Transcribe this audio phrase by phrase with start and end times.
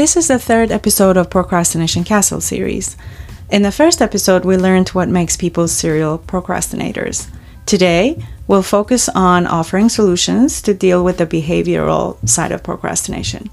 [0.00, 2.96] This is the third episode of Procrastination Castle series.
[3.50, 7.28] In the first episode, we learned what makes people serial procrastinators.
[7.66, 13.50] Today, we'll focus on offering solutions to deal with the behavioral side of procrastination.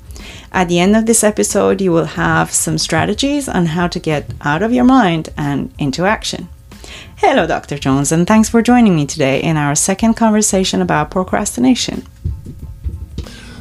[0.54, 4.32] At the end of this episode, you will have some strategies on how to get
[4.39, 6.48] out of your mind and into action.
[7.18, 7.77] Hello, Dr.
[7.77, 12.07] Jones, and thanks for joining me today in our second conversation about procrastination.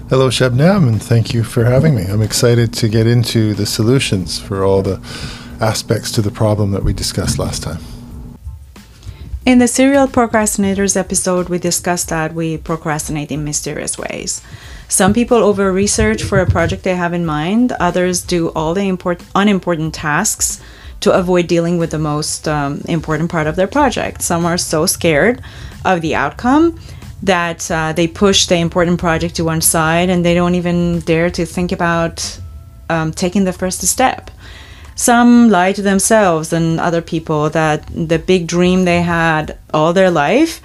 [0.09, 2.05] Hello, Shabnam, and thank you for having me.
[2.05, 5.01] I'm excited to get into the solutions for all the
[5.61, 7.81] aspects to the problem that we discussed last time.
[9.45, 14.43] In the Serial Procrastinators episode, we discussed that we procrastinate in mysterious ways.
[14.87, 18.87] Some people over research for a project they have in mind, others do all the
[18.87, 20.63] import- unimportant tasks
[21.01, 24.23] to avoid dealing with the most um, important part of their project.
[24.23, 25.43] Some are so scared
[25.85, 26.79] of the outcome
[27.23, 31.31] that uh, they push the important project to one side and they don't even dare
[31.31, 32.39] to think about
[32.91, 34.31] um, taking the first step.
[34.95, 40.11] Some lie to themselves and other people that the big dream they had all their
[40.11, 40.61] life,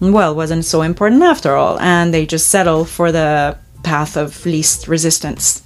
[0.00, 4.86] well, wasn't so important after all, and they just settle for the path of least
[4.86, 5.62] resistance.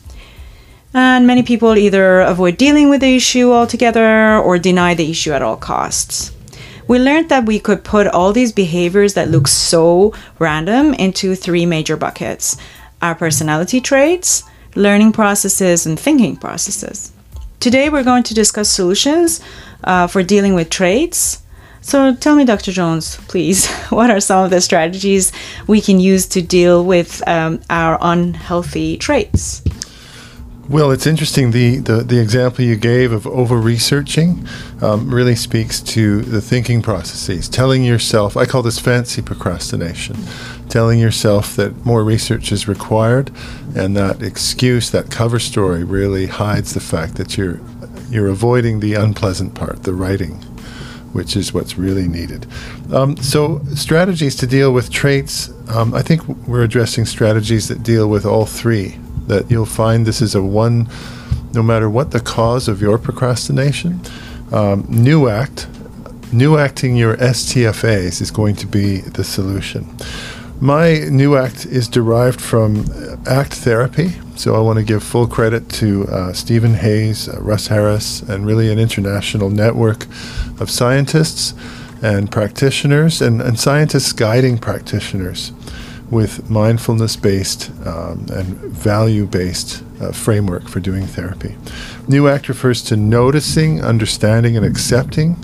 [0.95, 5.43] And many people either avoid dealing with the issue altogether or deny the issue at
[5.43, 6.33] all costs
[6.89, 11.67] we learned that we could put all these behaviors that look so random into three
[11.67, 12.57] major buckets
[13.01, 14.43] our personality traits,
[14.75, 17.13] learning processes, and thinking processes.
[17.61, 19.41] Today, we're going to discuss solutions
[19.85, 21.41] uh, for dealing with traits.
[21.81, 22.73] So, tell me, Dr.
[22.73, 25.31] Jones, please, what are some of the strategies
[25.69, 29.63] we can use to deal with um, our unhealthy traits?
[30.69, 31.53] Well, it's interesting.
[31.53, 34.47] The, the, the example you gave of over researching
[34.83, 37.49] um, really speaks to the thinking processes.
[37.49, 40.17] Telling yourself, I call this fancy procrastination,
[40.69, 43.31] telling yourself that more research is required,
[43.75, 47.61] and that excuse, that cover story, really hides the fact that you're,
[48.11, 50.35] you're avoiding the unpleasant part, the writing,
[51.15, 52.47] which is what's really needed.
[52.93, 58.11] Um, so, strategies to deal with traits, um, I think we're addressing strategies that deal
[58.11, 60.89] with all three that you'll find this is a one,
[61.55, 64.01] no matter what the cause of your procrastination,
[64.53, 65.69] um, new act,
[66.33, 69.87] new acting your STFAs is going to be the solution.
[70.61, 72.87] My new act is derived from
[73.27, 77.69] ACT therapy, so I want to give full credit to uh, Stephen Hayes, uh, Russ
[77.69, 80.07] Harris, and really an international network
[80.61, 81.55] of scientists
[82.03, 85.53] and practitioners and, and scientists guiding practitioners
[86.11, 91.57] with mindfulness based um, and value based uh, framework for doing therapy.
[92.07, 95.35] New Act refers to noticing, understanding, and accepting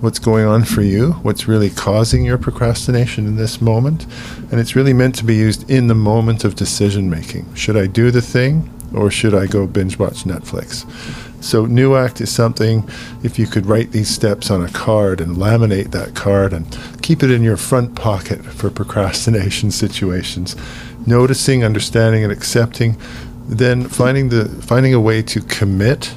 [0.00, 4.06] what's going on for you, what's really causing your procrastination in this moment.
[4.50, 7.52] And it's really meant to be used in the moment of decision making.
[7.54, 10.86] Should I do the thing or should I go binge watch Netflix?
[11.40, 12.88] So, New Act is something,
[13.22, 16.66] if you could write these steps on a card and laminate that card and
[17.00, 20.56] keep it in your front pocket for procrastination situations,
[21.06, 22.96] noticing, understanding, and accepting,
[23.46, 26.14] then finding, the, finding a way to commit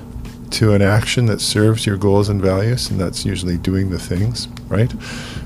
[0.51, 4.47] to an action that serves your goals and values, and that's usually doing the things,
[4.67, 4.91] right?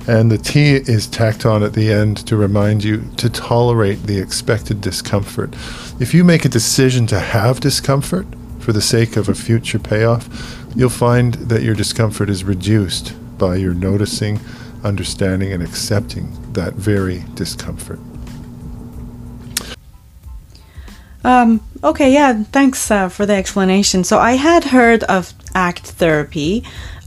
[0.07, 4.19] And the T is tacked on at the end to remind you to tolerate the
[4.19, 5.53] expected discomfort.
[5.99, 8.25] If you make a decision to have discomfort,
[8.65, 10.27] for the sake of a future payoff,
[10.75, 14.39] you'll find that your discomfort is reduced by your noticing,
[14.83, 17.99] understanding, and accepting that very discomfort.
[21.23, 24.03] Um, okay, yeah, thanks uh, for the explanation.
[24.03, 26.63] So I had heard of ACT therapy,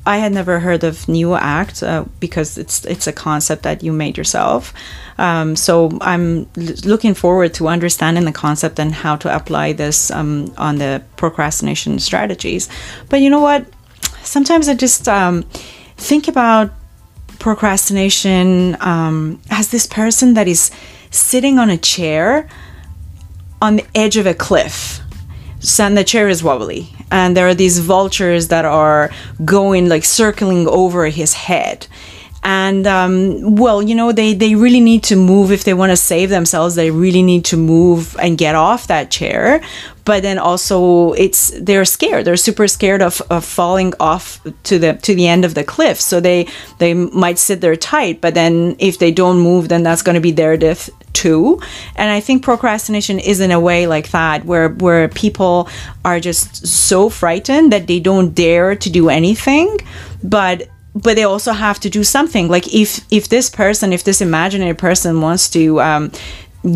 [0.06, 3.92] I had never heard of New Act uh, because it's it's a concept that you
[3.92, 4.72] made yourself.
[5.18, 10.10] Um, so I'm l- looking forward to understanding the concept and how to apply this
[10.10, 12.68] um, on the procrastination strategies.
[13.08, 13.66] But you know what?
[14.22, 15.42] Sometimes I just um,
[15.96, 16.70] think about
[17.38, 20.70] procrastination um, as this person that is
[21.10, 22.48] sitting on a chair
[23.60, 25.00] on the edge of a cliff.
[25.80, 29.10] And the chair is wobbly and there are these vultures that are
[29.44, 31.86] going like circling over his head.
[32.44, 35.50] And um, well you know they, they really need to move.
[35.50, 39.10] If they want to save themselves they really need to move and get off that
[39.10, 39.60] chair.
[40.04, 42.24] But then also it's they're scared.
[42.24, 46.00] They're super scared of, of falling off to the to the end of the cliff.
[46.00, 46.46] So they
[46.78, 50.20] they might sit there tight but then if they don't move then that's going to
[50.20, 50.90] be their death
[51.22, 51.60] too
[51.96, 55.68] and i think procrastination is in a way like that where where people
[56.04, 59.68] are just so frightened that they don't dare to do anything
[60.22, 60.56] but
[60.94, 64.74] but they also have to do something like if if this person if this imaginary
[64.74, 66.10] person wants to um,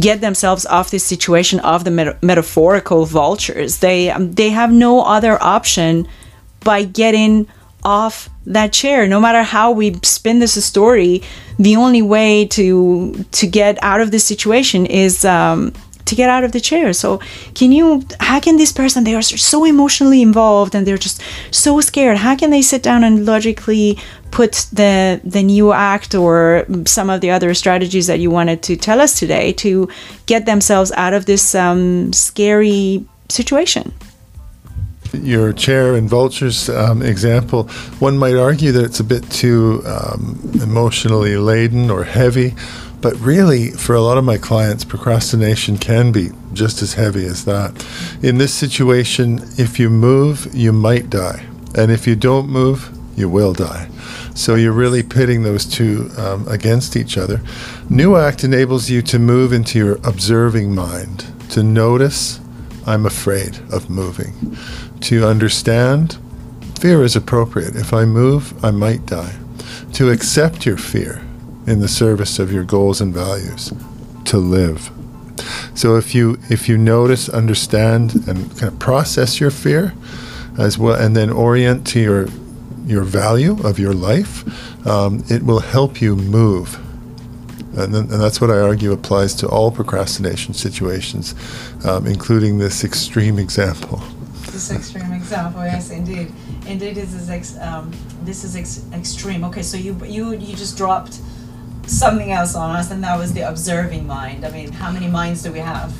[0.00, 3.78] get themselves off this situation of the meta- metaphorical vultures.
[3.78, 6.06] They um, they have no other option
[6.60, 7.48] by getting
[7.82, 9.06] off that chair.
[9.06, 11.22] No matter how we spin this story,
[11.58, 15.72] the only way to to get out of this situation is um,
[16.04, 16.92] to get out of the chair.
[16.92, 17.20] So,
[17.54, 18.04] can you?
[18.20, 19.04] How can this person?
[19.04, 22.18] They are so emotionally involved and they're just so scared.
[22.18, 23.98] How can they sit down and logically
[24.30, 28.76] put the the new act or some of the other strategies that you wanted to
[28.76, 29.88] tell us today to
[30.26, 33.92] get themselves out of this um, scary situation?
[35.12, 37.64] Your chair and vultures um, example,
[37.98, 42.54] one might argue that it's a bit too um, emotionally laden or heavy.
[43.00, 47.44] But really, for a lot of my clients, procrastination can be just as heavy as
[47.46, 47.84] that.
[48.22, 51.44] In this situation, if you move, you might die.
[51.74, 53.88] And if you don't move, you will die.
[54.34, 57.40] So you're really pitting those two um, against each other.
[57.90, 62.38] New Act enables you to move into your observing mind, to notice,
[62.86, 64.56] I'm afraid of moving,
[65.02, 66.18] to understand,
[66.80, 67.76] fear is appropriate.
[67.76, 69.36] If I move, I might die.
[69.94, 71.22] To accept your fear
[71.66, 73.72] in the service of your goals and values,
[74.24, 74.90] to live.
[75.74, 79.94] So if you if you notice, understand, and kind of process your fear,
[80.58, 82.26] as well, and then orient to your
[82.86, 84.44] your value of your life,
[84.86, 86.78] um, it will help you move.
[87.76, 91.34] And, and, that's what I argue applies to all procrastination situations,
[91.86, 94.02] um, including this extreme example.
[94.50, 96.30] This extreme example, yes, indeed,
[96.66, 97.90] indeed, this is ex, um,
[98.24, 99.44] this is ex- extreme.
[99.44, 101.20] Okay, so you you you just dropped
[101.86, 104.44] something else on us, and that was the observing mind.
[104.44, 105.94] I mean, how many minds do we have?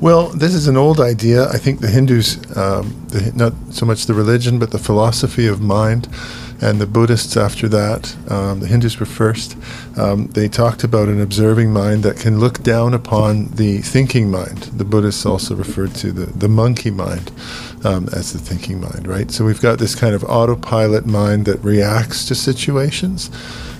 [0.00, 1.48] Well, this is an old idea.
[1.48, 5.60] I think the Hindus, um, the, not so much the religion, but the philosophy of
[5.60, 6.08] mind,
[6.60, 9.56] and the Buddhists after that, um, the Hindus were first,
[9.96, 14.58] um, they talked about an observing mind that can look down upon the thinking mind.
[14.76, 17.30] The Buddhists also referred to the, the monkey mind
[17.84, 19.30] um, as the thinking mind, right?
[19.30, 23.30] So we've got this kind of autopilot mind that reacts to situations,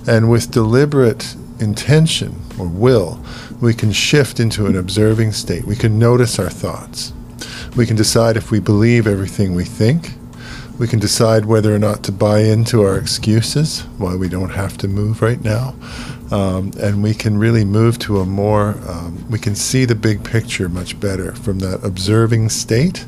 [0.06, 3.20] and with deliberate intention or will,
[3.60, 5.64] we can shift into an observing state.
[5.64, 7.12] We can notice our thoughts.
[7.76, 10.12] We can decide if we believe everything we think.
[10.78, 14.78] We can decide whether or not to buy into our excuses, why we don't have
[14.78, 15.74] to move right now.
[16.30, 20.22] Um, and we can really move to a more, um, we can see the big
[20.22, 23.06] picture much better from that observing state.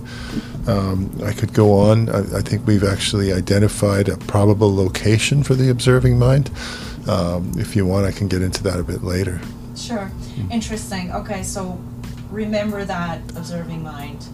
[0.66, 2.08] Um, I could go on.
[2.08, 6.50] I, I, think we've actually identified a probable location for the observing mind.
[7.08, 9.40] Um, if you want, I can get into that a bit later.
[9.76, 10.10] Sure.
[10.36, 10.50] Mm.
[10.50, 11.12] Interesting.
[11.12, 11.80] Okay, so
[12.30, 14.26] remember that observing mind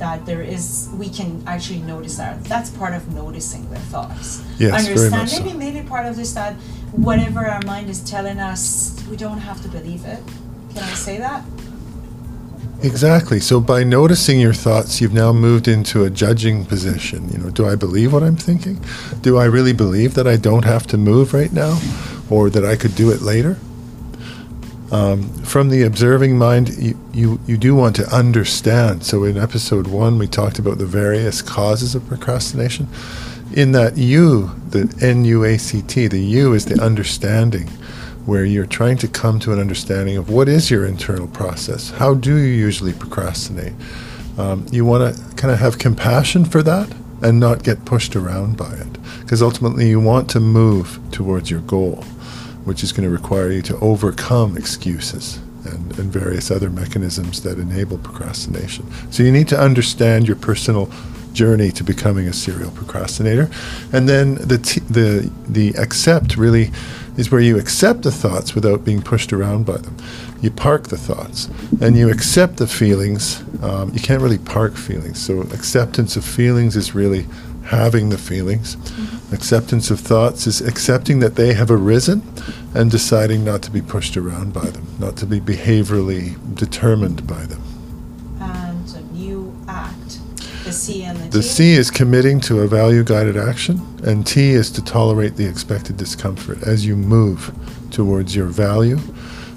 [0.00, 4.72] that there is we can actually notice that that's part of noticing the thoughts yes,
[4.72, 5.58] understand very maybe so.
[5.58, 6.54] maybe part of this that
[6.92, 10.22] whatever our mind is telling us we don't have to believe it
[10.74, 11.44] can i say that
[12.82, 13.40] Exactly.
[13.40, 17.28] So by noticing your thoughts, you've now moved into a judging position.
[17.28, 18.82] You know, do I believe what I'm thinking?
[19.20, 21.78] Do I really believe that I don't have to move right now,
[22.30, 23.58] or that I could do it later?
[24.92, 29.04] Um, from the observing mind, you, you, you do want to understand.
[29.04, 32.88] So in episode one, we talked about the various causes of procrastination.
[33.54, 37.68] In that U, the N U A C T, the U is the understanding,
[38.26, 41.90] where you're trying to come to an understanding of what is your internal process.
[41.90, 43.72] How do you usually procrastinate?
[44.38, 46.92] Um, you want to kind of have compassion for that
[47.22, 51.60] and not get pushed around by it, because ultimately you want to move towards your
[51.60, 52.04] goal
[52.70, 57.58] which is going to require you to overcome excuses and, and various other mechanisms that
[57.58, 58.88] enable procrastination.
[59.10, 60.88] So you need to understand your personal
[61.32, 63.50] journey to becoming a serial procrastinator.
[63.92, 66.70] And then the, t- the, the accept really
[67.16, 69.96] is where you accept the thoughts without being pushed around by them.
[70.40, 71.48] You park the thoughts
[71.80, 73.42] and you accept the feelings.
[73.64, 75.20] Um, you can't really park feelings.
[75.20, 77.26] So acceptance of feelings is really
[77.64, 78.76] having the feelings.
[78.76, 79.34] Mm-hmm.
[79.34, 82.22] Acceptance of thoughts is accepting that they have arisen
[82.74, 87.44] and deciding not to be pushed around by them, not to be behaviorally determined by
[87.46, 87.62] them.
[88.40, 90.20] And a new act,
[90.64, 91.48] the C and the, the T?
[91.48, 95.96] C is committing to a value guided action, and T is to tolerate the expected
[95.96, 97.52] discomfort as you move
[97.90, 98.98] towards your value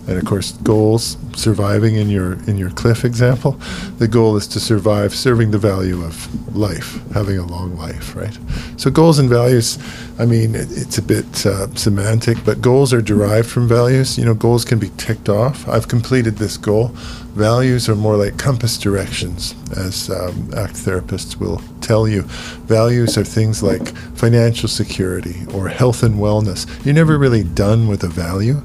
[0.07, 3.53] and of course goals surviving in your in your cliff example
[3.98, 8.38] the goal is to survive serving the value of life having a long life right?
[8.77, 9.77] So goals and values
[10.19, 14.17] i mean it, it's a bit uh, semantic but goals are derived from values.
[14.17, 15.67] You know goals can be ticked off.
[15.67, 16.89] I've completed this goal.
[17.33, 22.24] Values are more like compass directions as um, act therapists will tell you.
[22.67, 26.67] Values are things like financial security or health and wellness.
[26.86, 28.62] You're never really done with a value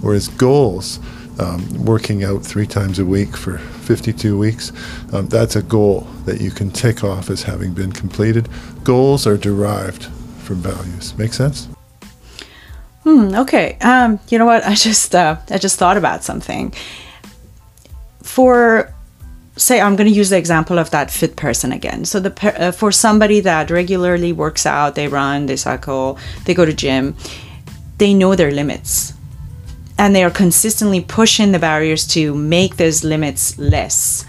[0.00, 0.98] Whereas goals
[1.40, 4.72] um, working out three times a week for 52 weeks.
[5.12, 8.48] Um, that's a goal that you can tick off as having been completed.
[8.84, 10.04] Goals are derived
[10.40, 11.16] from values.
[11.16, 11.68] Make sense?
[13.04, 13.78] Hmm, okay.
[13.80, 14.64] Um, you know what?
[14.64, 16.74] I just uh, I just thought about something.
[18.22, 18.92] For
[19.56, 22.04] say I'm going to use the example of that fit person again.
[22.04, 26.66] So the uh, for somebody that regularly works out, they run, they cycle, they go
[26.66, 27.16] to gym,
[27.96, 29.14] they know their limits.
[30.00, 34.24] And they are consistently pushing the barriers to make those limits less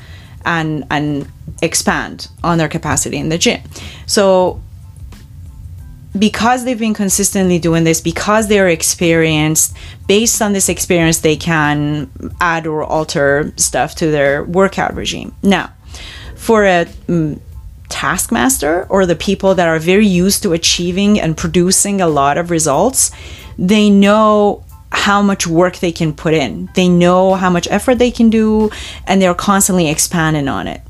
[0.46, 1.28] and and
[1.62, 3.62] expand on their capacity in the gym.
[4.06, 4.62] So
[6.18, 9.76] because they've been consistently doing this, because they're experienced,
[10.08, 12.10] based on this experience, they can
[12.42, 15.34] add or alter stuff to their workout regime.
[15.42, 15.72] Now,
[16.36, 17.40] for a um,
[17.88, 22.52] taskmaster or the people that are very used to achieving and producing a lot of
[22.52, 23.12] results,
[23.58, 26.70] they know how much work they can put in.
[26.76, 28.70] They know how much effort they can do,
[29.08, 30.82] and they're constantly expanding on it.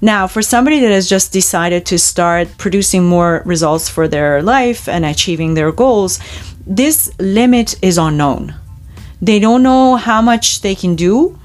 [0.00, 4.88] Now, for somebody that has just decided to start producing more results for their life
[4.88, 6.20] and achieving their goals,
[6.66, 8.54] this limit is unknown.
[9.22, 11.38] They don't know how much they can do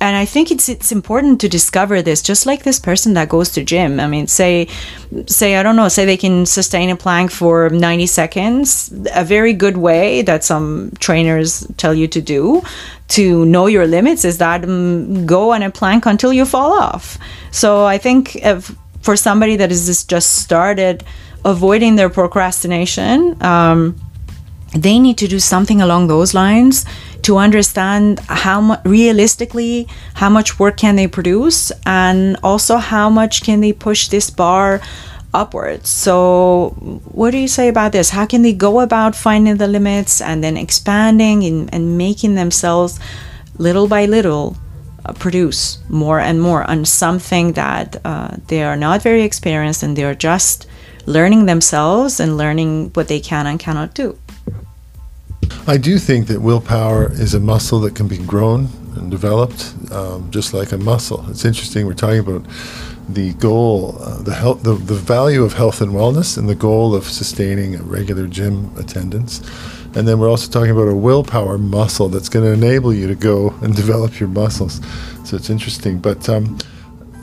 [0.00, 3.50] and I think it's it's important to discover this, just like this person that goes
[3.52, 3.98] to gym.
[3.98, 4.68] I mean, say,
[5.26, 8.92] say I don't know, say they can sustain a plank for ninety seconds.
[9.14, 12.62] A very good way that some trainers tell you to do
[13.08, 17.18] to know your limits is that um, go on a plank until you fall off.
[17.50, 21.04] So I think if, for somebody that is just started
[21.44, 23.40] avoiding their procrastination.
[23.42, 23.96] Um,
[24.72, 26.84] they need to do something along those lines
[27.26, 33.42] to understand how much realistically how much work can they produce and also how much
[33.42, 34.80] can they push this bar
[35.34, 35.88] upwards.
[35.88, 36.70] So
[37.10, 38.10] what do you say about this?
[38.10, 43.00] How can they go about finding the limits and then expanding and, and making themselves
[43.58, 44.56] little by little
[45.04, 49.96] uh, produce more and more on something that uh, they are not very experienced and
[49.96, 50.68] they're just
[51.06, 54.16] learning themselves and learning what they can and cannot do
[55.68, 60.30] I do think that willpower is a muscle that can be grown and developed, um,
[60.30, 61.28] just like a muscle.
[61.28, 61.86] It's interesting.
[61.86, 62.46] We're talking about
[63.08, 66.94] the goal, uh, the health, the, the value of health and wellness, and the goal
[66.94, 69.40] of sustaining a regular gym attendance.
[69.96, 73.16] And then we're also talking about a willpower muscle that's going to enable you to
[73.16, 74.80] go and develop your muscles.
[75.24, 75.98] So it's interesting.
[75.98, 76.58] But um,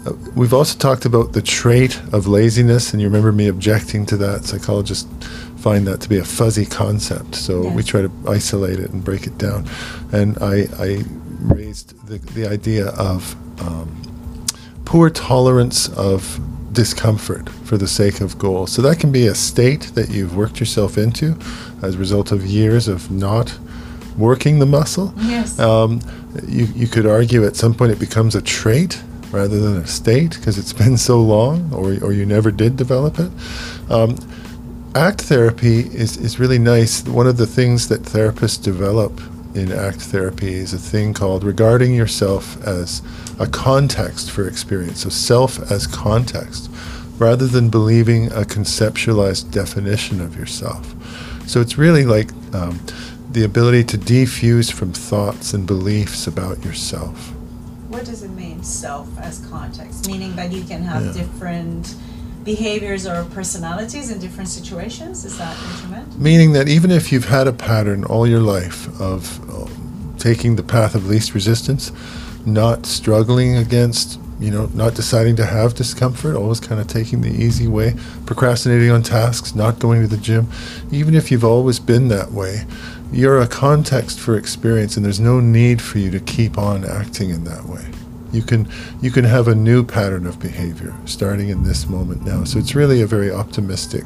[0.05, 4.17] uh, we've also talked about the trait of laziness, and you remember me objecting to
[4.17, 4.43] that.
[4.43, 5.07] Psychologists
[5.63, 7.35] find that to be a fuzzy concept.
[7.35, 7.75] So yes.
[7.75, 9.65] we try to isolate it and break it down.
[10.11, 11.03] And I, I
[11.39, 14.45] raised the, the idea of um,
[14.83, 16.37] poor tolerance of
[16.73, 18.73] discomfort for the sake of goals.
[18.73, 21.37] So that can be a state that you've worked yourself into
[21.81, 23.57] as a result of years of not
[24.17, 25.13] working the muscle.
[25.15, 25.57] Yes.
[25.59, 26.01] Um,
[26.45, 29.01] you, you could argue at some point it becomes a trait
[29.31, 33.17] rather than a state because it's been so long or, or you never did develop
[33.17, 33.31] it.
[33.89, 34.17] Um,
[34.95, 37.03] ACT therapy is, is really nice.
[37.07, 39.19] One of the things that therapists develop
[39.55, 43.01] in ACT therapy is a thing called regarding yourself as
[43.39, 45.01] a context for experience.
[45.01, 46.69] So, self as context,
[47.17, 50.93] rather than believing a conceptualized definition of yourself.
[51.47, 52.79] So, it's really like um,
[53.31, 57.31] the ability to defuse from thoughts and beliefs about yourself.
[57.89, 60.05] What does it mean, self as context?
[60.05, 61.13] Meaning that you can have yeah.
[61.13, 61.95] different
[62.43, 65.25] behaviors or personalities in different situations?
[65.25, 66.19] Is that what you meant?
[66.19, 69.67] Meaning that even if you've had a pattern all your life of uh,
[70.17, 71.91] taking the path of least resistance,
[72.45, 77.29] not struggling against, you know, not deciding to have discomfort, always kind of taking the
[77.29, 77.95] easy way,
[78.25, 80.47] procrastinating on tasks, not going to the gym,
[80.91, 82.65] even if you've always been that way,
[83.11, 87.29] you're a context for experience and there's no need for you to keep on acting
[87.29, 87.85] in that way
[88.33, 88.67] you can
[89.01, 92.43] you can have a new pattern of behavior starting in this moment now.
[92.43, 94.05] So it's really a very optimistic.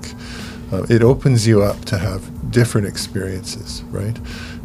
[0.72, 4.20] Uh, it opens you up to have different experiences, right?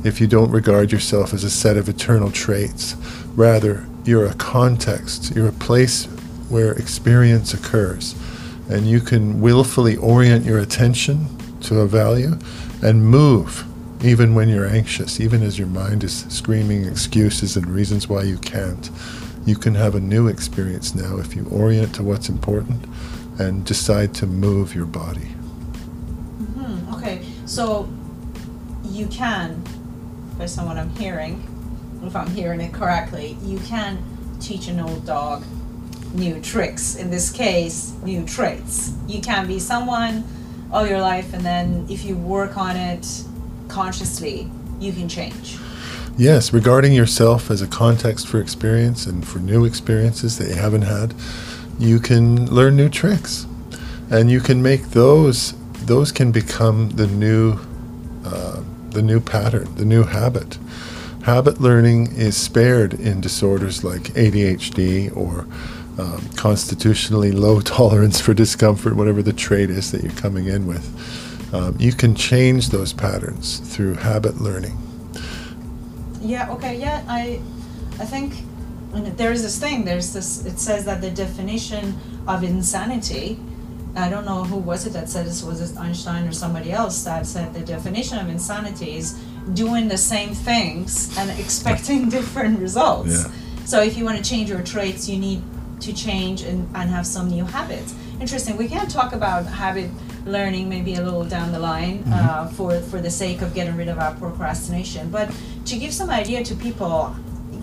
[0.04, 2.96] If you don't regard yourself as a set of eternal traits,
[3.36, 6.06] rather you're a context, you're a place
[6.48, 8.16] where experience occurs,
[8.68, 11.28] and you can willfully orient your attention
[11.60, 12.36] to a value
[12.82, 13.64] and move
[14.04, 18.36] even when you're anxious, even as your mind is screaming excuses and reasons why you
[18.38, 18.90] can't
[19.44, 22.84] you can have a new experience now if you orient to what's important
[23.38, 25.28] and decide to move your body.
[26.40, 26.94] Mm-hmm.
[26.94, 27.88] Okay, so
[28.84, 29.62] you can,
[30.38, 31.48] based on what I'm hearing,
[32.04, 34.02] if I'm hearing it correctly, you can
[34.40, 35.44] teach an old dog
[36.14, 36.96] new tricks.
[36.96, 38.92] In this case, new traits.
[39.06, 40.24] You can be someone
[40.70, 43.06] all your life, and then if you work on it
[43.68, 45.56] consciously, you can change.
[46.18, 50.82] Yes, regarding yourself as a context for experience and for new experiences that you haven't
[50.82, 51.14] had,
[51.78, 53.46] you can learn new tricks,
[54.10, 55.54] and you can make those.
[55.86, 57.58] Those can become the new,
[58.26, 60.58] uh, the new pattern, the new habit.
[61.24, 65.46] Habit learning is spared in disorders like ADHD or
[65.98, 71.54] um, constitutionally low tolerance for discomfort, whatever the trait is that you're coming in with.
[71.54, 74.91] Um, you can change those patterns through habit learning.
[76.22, 76.52] Yeah.
[76.52, 76.78] Okay.
[76.78, 77.04] Yeah.
[77.08, 77.40] I,
[77.98, 78.34] I think
[78.92, 79.84] there's this thing.
[79.84, 80.44] There's this.
[80.46, 83.38] It says that the definition of insanity.
[83.94, 85.42] I don't know who was it that said this.
[85.42, 89.20] Was it Einstein or somebody else that said the definition of insanity is
[89.54, 93.10] doing the same things and expecting different results.
[93.24, 93.64] Yeah.
[93.64, 95.42] So if you want to change your traits, you need
[95.80, 97.94] to change and, and have some new habits.
[98.20, 98.56] Interesting.
[98.56, 99.90] We can't talk about habit
[100.26, 102.54] learning maybe a little down the line uh, Mm-hmm.
[102.54, 105.10] for for the sake of getting rid of our procrastination.
[105.10, 105.30] But
[105.66, 107.14] to give some idea to people,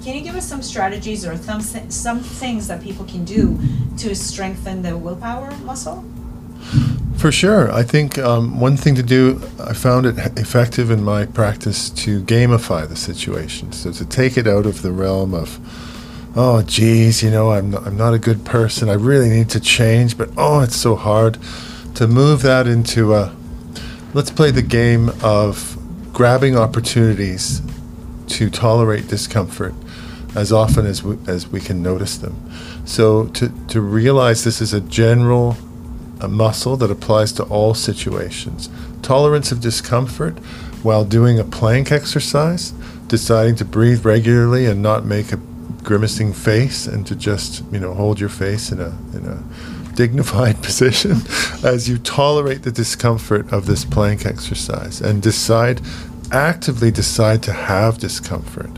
[0.04, 3.58] can you give us some strategies or some some things that people can do
[3.98, 6.04] to strengthen the willpower muscle?
[7.18, 7.70] For sure.
[7.72, 12.22] I think um, one thing to do, I found it effective in my practice to
[12.24, 13.74] gamify the situation.
[13.74, 15.60] So to take it out of the realm of,
[16.38, 18.88] oh, geez, you know, I'm not, I'm not a good person.
[18.90, 21.38] I really need to change, but oh, it's so hard.
[21.96, 23.36] To move that into a,
[24.14, 25.78] let's play the game of
[26.14, 27.62] grabbing opportunities
[28.28, 29.74] to tolerate discomfort
[30.36, 32.52] as often as we, as we can notice them.
[32.86, 35.58] So to, to realize this is a general
[36.22, 38.70] a muscle that applies to all situations.
[39.02, 40.38] Tolerance of discomfort
[40.84, 42.72] while doing a plank exercise,
[43.08, 45.40] deciding to breathe regularly and not make a
[45.84, 49.44] grimacing face and to just, you know, hold your face in a in a
[49.96, 51.18] dignified position
[51.64, 55.82] as you tolerate the discomfort of this plank exercise and decide
[56.32, 58.70] actively decide to have discomfort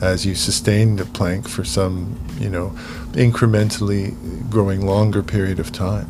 [0.00, 2.70] as you sustain the plank for some, you know,
[3.12, 4.14] incrementally
[4.50, 6.08] growing longer period of time.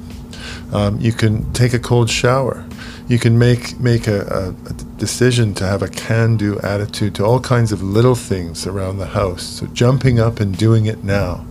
[0.73, 2.67] Um, you can take a cold shower.
[3.09, 7.71] You can make make a, a, decision to have a can-do attitude to all kinds
[7.73, 9.45] of little things around the house.
[9.45, 11.47] So jumping up and doing it now,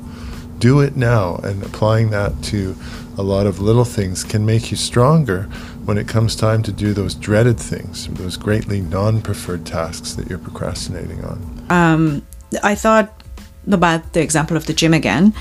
[0.60, 2.76] do it now, and applying that to
[3.17, 5.43] a lot of little things can make you stronger
[5.86, 10.39] when it comes time to do those dreaded things, those greatly non-preferred tasks that you're
[10.39, 11.65] procrastinating on.
[11.70, 12.28] Um,
[12.63, 13.24] I thought
[13.72, 15.34] about the example of the gym again.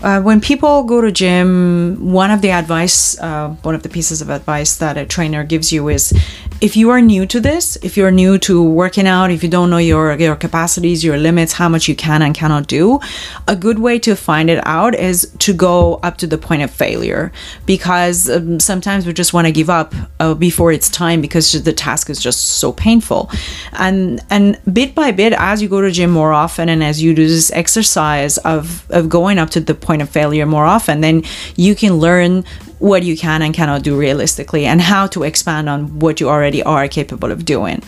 [0.00, 4.22] Uh, when people go to gym, one of the advice, uh, one of the pieces
[4.22, 6.12] of advice that a trainer gives you is,
[6.60, 9.70] if you are new to this, if you're new to working out, if you don't
[9.70, 12.98] know your your capacities, your limits, how much you can and cannot do,
[13.46, 16.70] a good way to find it out is to go up to the point of
[16.70, 17.30] failure,
[17.66, 21.72] because um, sometimes we just want to give up uh, before it's time because the
[21.72, 23.30] task is just so painful,
[23.74, 27.14] and and bit by bit, as you go to gym more often and as you
[27.14, 31.22] do this exercise of of going up to the point of failure more often, then
[31.54, 32.44] you can learn
[32.78, 36.62] what you can and cannot do realistically and how to expand on what you already
[36.62, 37.82] are capable of doing.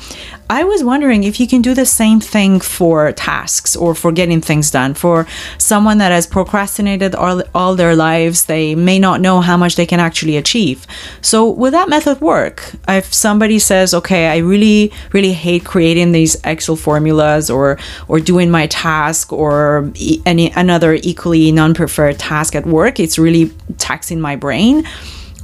[0.50, 4.40] I was wondering if you can do the same thing for tasks or for getting
[4.40, 4.94] things done.
[4.94, 5.24] For
[5.58, 9.86] someone that has procrastinated all, all their lives, they may not know how much they
[9.86, 10.88] can actually achieve.
[11.22, 12.72] So, will that method work?
[12.88, 18.50] If somebody says, okay, I really, really hate creating these Excel formulas or, or doing
[18.50, 19.92] my task or
[20.26, 24.84] any another equally non preferred task at work, it's really taxing my brain.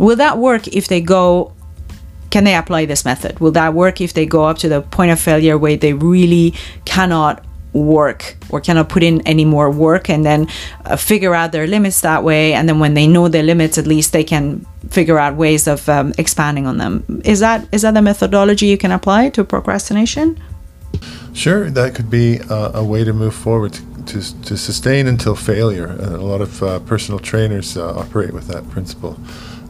[0.01, 1.53] Will that work if they go
[2.37, 3.41] can they apply this method?
[3.41, 6.53] Will that work if they go up to the point of failure where they really
[6.85, 10.47] cannot work or cannot put in any more work and then
[10.85, 12.53] uh, figure out their limits that way?
[12.53, 15.89] And then when they know their limits, at least they can figure out ways of
[15.89, 17.23] um, expanding on them.
[17.25, 20.39] Is that is that the methodology you can apply to procrastination?
[21.33, 25.87] Sure, that could be uh, a way to move forward to, to, sustain until failure.
[25.87, 29.19] And a lot of uh, personal trainers uh, operate with that principle,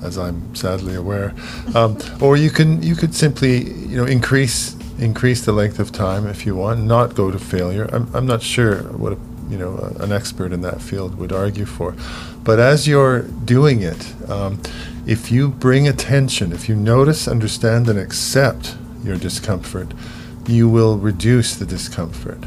[0.07, 1.35] as I'm sadly aware.
[1.75, 3.55] Um, or you can you could simply
[3.90, 7.87] you know increase increase the length of time if you want, not go to failure.
[7.92, 9.19] I'm, I'm not sure what a,
[9.51, 11.95] you know a- an expert in that field would argue for,
[12.45, 14.61] but as you're doing it, um,
[15.07, 19.88] if you bring attention, if you notice, understand, and accept your discomfort,
[20.47, 22.38] you will reduce the discomfort.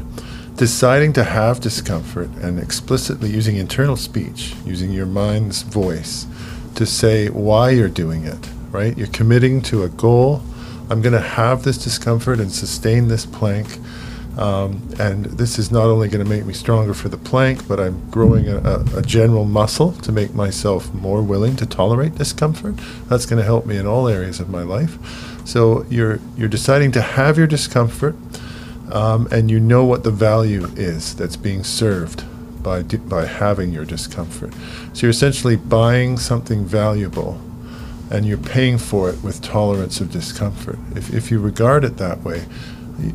[0.56, 6.26] Deciding to have discomfort and explicitly using internal speech, using your mind's voice
[6.74, 8.96] to say why you're doing it, right?
[8.96, 10.42] You're committing to a goal.
[10.88, 13.78] I'm going to have this discomfort and sustain this plank.
[14.38, 17.78] Um, and this is not only going to make me stronger for the plank, but
[17.78, 22.76] I'm growing a, a, a general muscle to make myself more willing to tolerate discomfort.
[23.08, 24.98] That's going to help me in all areas of my life.
[25.46, 28.14] So you're you're deciding to have your discomfort,
[28.92, 32.24] um, and you know what the value is that's being served
[32.62, 34.52] by, by having your discomfort.
[34.92, 37.40] So you're essentially buying something valuable
[38.10, 40.78] and you're paying for it with tolerance of discomfort.
[40.96, 42.44] If, if you regard it that way,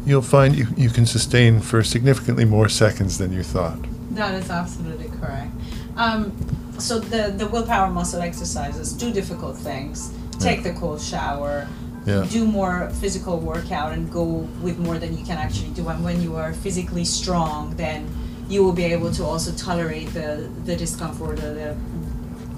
[0.05, 3.77] you'll find you, you can sustain for significantly more seconds than you thought.
[4.11, 5.51] That is absolutely correct.
[5.97, 6.31] Um,
[6.77, 10.13] so the the willpower muscle exercises do difficult things.
[10.39, 11.67] Take the cold shower.
[12.05, 12.25] Yeah.
[12.29, 14.23] Do more physical workout and go
[14.61, 15.87] with more than you can actually do.
[15.89, 18.07] And when you are physically strong, then
[18.49, 21.75] you will be able to also tolerate the the discomfort or the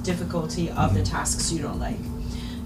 [0.03, 1.99] difficulty of the tasks you don't like.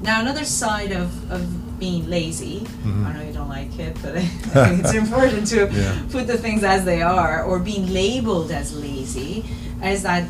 [0.01, 3.05] Now another side of, of being lazy, Mhm.
[3.05, 4.21] I know you don't like it, but I
[4.65, 5.95] think it's important to Yeah.
[6.11, 9.45] put the things as they are, or being labeled as lazy,
[9.83, 10.23] is that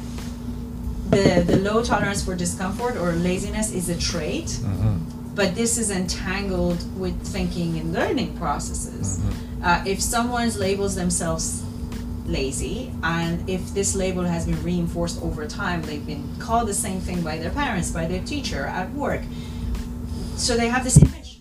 [1.10, 5.00] the, the low tolerance for discomfort or laziness is a trait, Mhm.
[5.36, 9.20] but this is entangled with thinking and learning processes.
[9.20, 9.66] Mhm.
[9.68, 11.64] Uh, if someone labels themselves
[12.32, 17.00] lazy, and if this label has been reinforced over time, they've been called the same
[17.00, 19.22] thing by their parents, by their teacher, at work,
[20.36, 21.40] so they have this image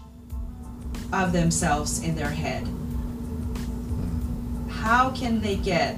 [1.12, 2.66] of themselves in their head.
[4.68, 5.96] How can they get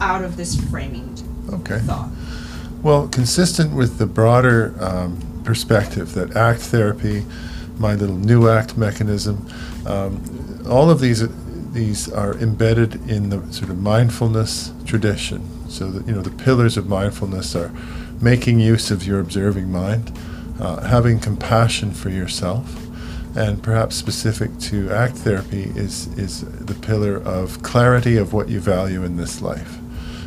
[0.00, 1.08] out of this framing
[1.52, 1.78] Okay.
[1.80, 2.08] thought?
[2.82, 7.24] Well, consistent with the broader um, perspective that ACT therapy,
[7.78, 9.46] my little new ACT mechanism,
[9.86, 10.20] um,
[10.68, 11.22] all of these
[11.72, 15.70] these are embedded in the sort of mindfulness tradition.
[15.70, 17.72] So you know the pillars of mindfulness are
[18.20, 20.12] making use of your observing mind,
[20.60, 22.78] uh, having compassion for yourself,
[23.36, 28.60] and perhaps specific to ACT therapy is is the pillar of clarity of what you
[28.60, 29.78] value in this life.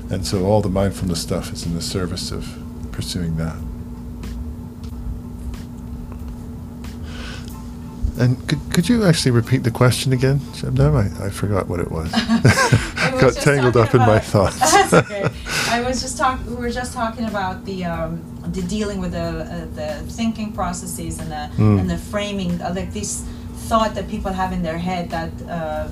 [0.09, 2.47] And so all the mindfulness stuff is in the service of
[2.91, 3.55] pursuing that.
[8.17, 10.95] And could, could you actually repeat the question again, Shabnam?
[11.21, 12.11] I, I forgot what it was.
[12.15, 14.59] I Got tangled up in my thoughts.
[14.59, 15.27] That's okay.
[15.69, 16.45] I was just talking.
[16.49, 18.21] We were just talking about the um,
[18.53, 21.79] the dealing with the uh, the thinking processes and the Mm.
[21.81, 23.23] and the framing, uh, like this
[23.69, 25.87] thought that people have in their head that uh,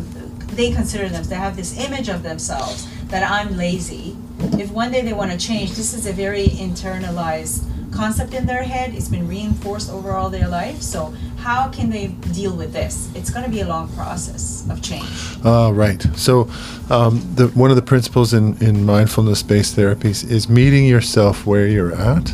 [0.56, 1.24] they consider them.
[1.24, 4.16] They have this image of themselves that I'm lazy.
[4.64, 7.64] If one day they want to change, this is a very internalized
[7.96, 8.94] concept in their head.
[8.94, 10.82] It's been reinforced over all their life.
[10.82, 13.10] So how can they deal with this?
[13.16, 15.08] It's going to be a long process of change.
[15.44, 16.02] Ah, right.
[16.16, 16.50] So,
[16.90, 21.68] um, the, one of the principles in, in mindfulness based therapies is meeting yourself where
[21.68, 22.34] you're at.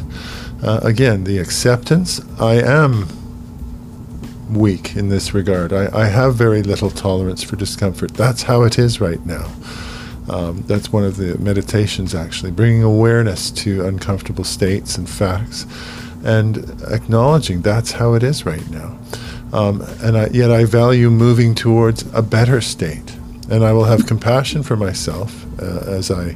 [0.61, 3.07] Uh, again, the acceptance I am
[4.49, 5.71] weak in this regard.
[5.71, 8.13] I, I have very little tolerance for discomfort.
[8.13, 9.51] That's how it is right now.
[10.29, 15.65] Um, that's one of the meditations, actually, bringing awareness to uncomfortable states and facts
[16.23, 18.97] and acknowledging that's how it is right now.
[19.53, 23.15] Um, and I, yet I value moving towards a better state.
[23.49, 26.35] And I will have compassion for myself uh, as I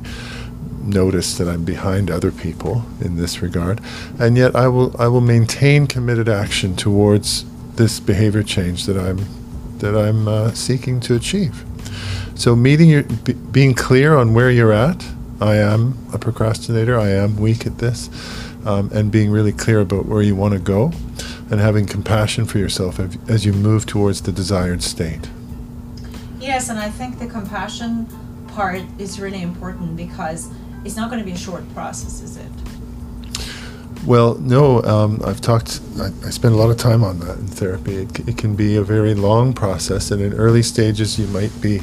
[0.82, 3.82] notice that I'm behind other people in this regard.
[4.20, 9.26] And yet I will, I will maintain committed action towards this behavior change that I'm,
[9.78, 11.64] that I'm uh, seeking to achieve.
[12.36, 15.06] So meeting your, be, being clear on where you're at.
[15.42, 16.98] I am a procrastinator.
[16.98, 18.10] I am weak at this,
[18.66, 20.92] um, and being really clear about where you want to go,
[21.52, 25.30] and having compassion for yourself as, as you move towards the desired state.
[26.40, 28.08] Yes, and I think the compassion
[28.48, 30.50] part is really important because
[30.86, 32.52] it's not going to be a short process, is it?
[34.06, 37.48] Well, no, um, I've talked, I, I spend a lot of time on that in
[37.48, 37.96] therapy.
[37.96, 41.82] It, it can be a very long process, and in early stages, you might be,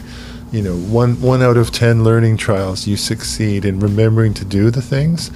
[0.53, 4.71] you know, one, one out of 10 learning trials, you succeed in remembering to do
[4.71, 5.31] the things.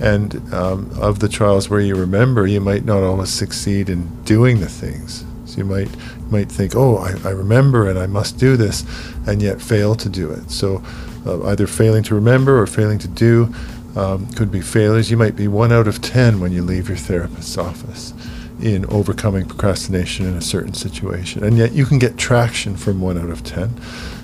[0.00, 4.60] And um, of the trials where you remember, you might not always succeed in doing
[4.60, 5.24] the things.
[5.46, 5.88] So you might,
[6.30, 8.84] might think, oh, I, I remember and I must do this,
[9.26, 10.50] and yet fail to do it.
[10.50, 10.82] So
[11.24, 13.54] uh, either failing to remember or failing to do
[13.96, 15.10] um, could be failures.
[15.10, 18.12] You might be one out of 10 when you leave your therapist's office
[18.60, 21.44] in overcoming procrastination in a certain situation.
[21.44, 23.70] And yet you can get traction from one out of 10.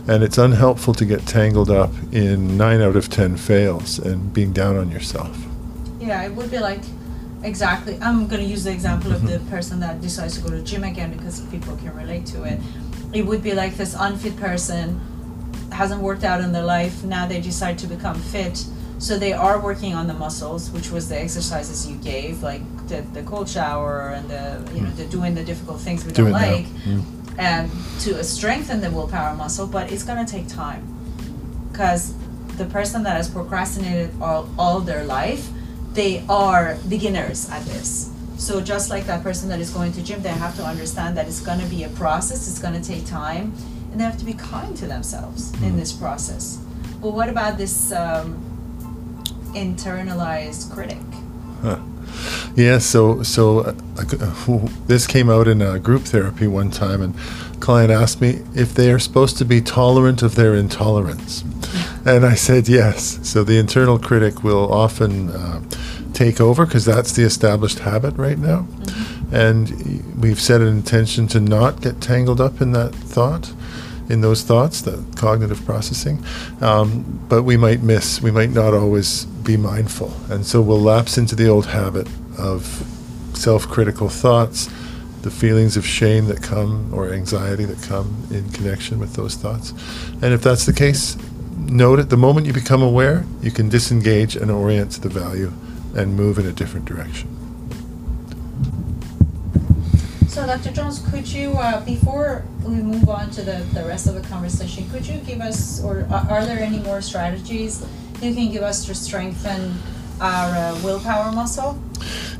[0.09, 4.53] And it's unhelpful to get tangled up in nine out of 10 fails and being
[4.53, 5.37] down on yourself.
[6.01, 6.81] Yeah, it would be like
[7.45, 7.99] exactly.
[8.01, 10.85] I'm going to use the example of the person that decides to go to gym
[10.85, 12.59] again because people can relate to it.
[13.13, 15.01] It would be like this unfit person
[15.71, 17.05] hasn't worked out in their life.
[17.05, 18.65] Now they decide to become fit.
[18.99, 23.03] So they are working on the muscles, which was the exercises you gave, like the,
[23.13, 26.33] the cold shower and the you know the doing the difficult things we Do don't
[26.33, 27.03] like, Mm.
[27.39, 29.67] Um, to strengthen the willpower muscle.
[29.67, 30.87] But it's gonna take time,
[31.71, 32.15] because
[32.59, 35.49] the person that has procrastinated all, all their life,
[35.95, 38.11] they are beginners at this.
[38.37, 41.29] So just like that person that is going to gym, they have to understand that
[41.29, 42.49] it's gonna be a process.
[42.49, 43.55] It's gonna take time,
[43.91, 46.59] and they have to be kind to themselves in this process.
[47.01, 48.43] Well, what about this um,
[49.55, 50.99] internalized critic?
[51.63, 51.79] Huh.
[52.55, 57.15] Yeah, so so uh, uh, this came out in a group therapy one time, and
[57.55, 61.45] a client asked me if they are supposed to be tolerant of their intolerance,
[62.05, 63.19] and I said yes.
[63.23, 65.63] So the internal critic will often uh,
[66.13, 69.35] take over because that's the established habit right now, mm-hmm.
[69.35, 73.53] and we've set an intention to not get tangled up in that thought
[74.09, 76.23] in those thoughts, the cognitive processing.
[76.61, 80.13] Um, but we might miss, we might not always be mindful.
[80.29, 82.65] And so we'll lapse into the old habit of
[83.35, 84.69] self critical thoughts,
[85.23, 89.73] the feelings of shame that come or anxiety that come in connection with those thoughts.
[90.23, 91.17] And if that's the case,
[91.57, 92.11] note it.
[92.11, 95.53] The moment you become aware, you can disengage and orient to the value
[95.95, 97.29] and move in a different direction.
[100.29, 100.73] So, Dr.
[100.73, 104.89] Jones, could you, uh, before we move on to the, the rest of the conversation,
[104.91, 107.87] could you give us, or are, are there any more strategies
[108.23, 109.75] you can give us to strengthen
[110.23, 111.79] our uh, willpower muscle?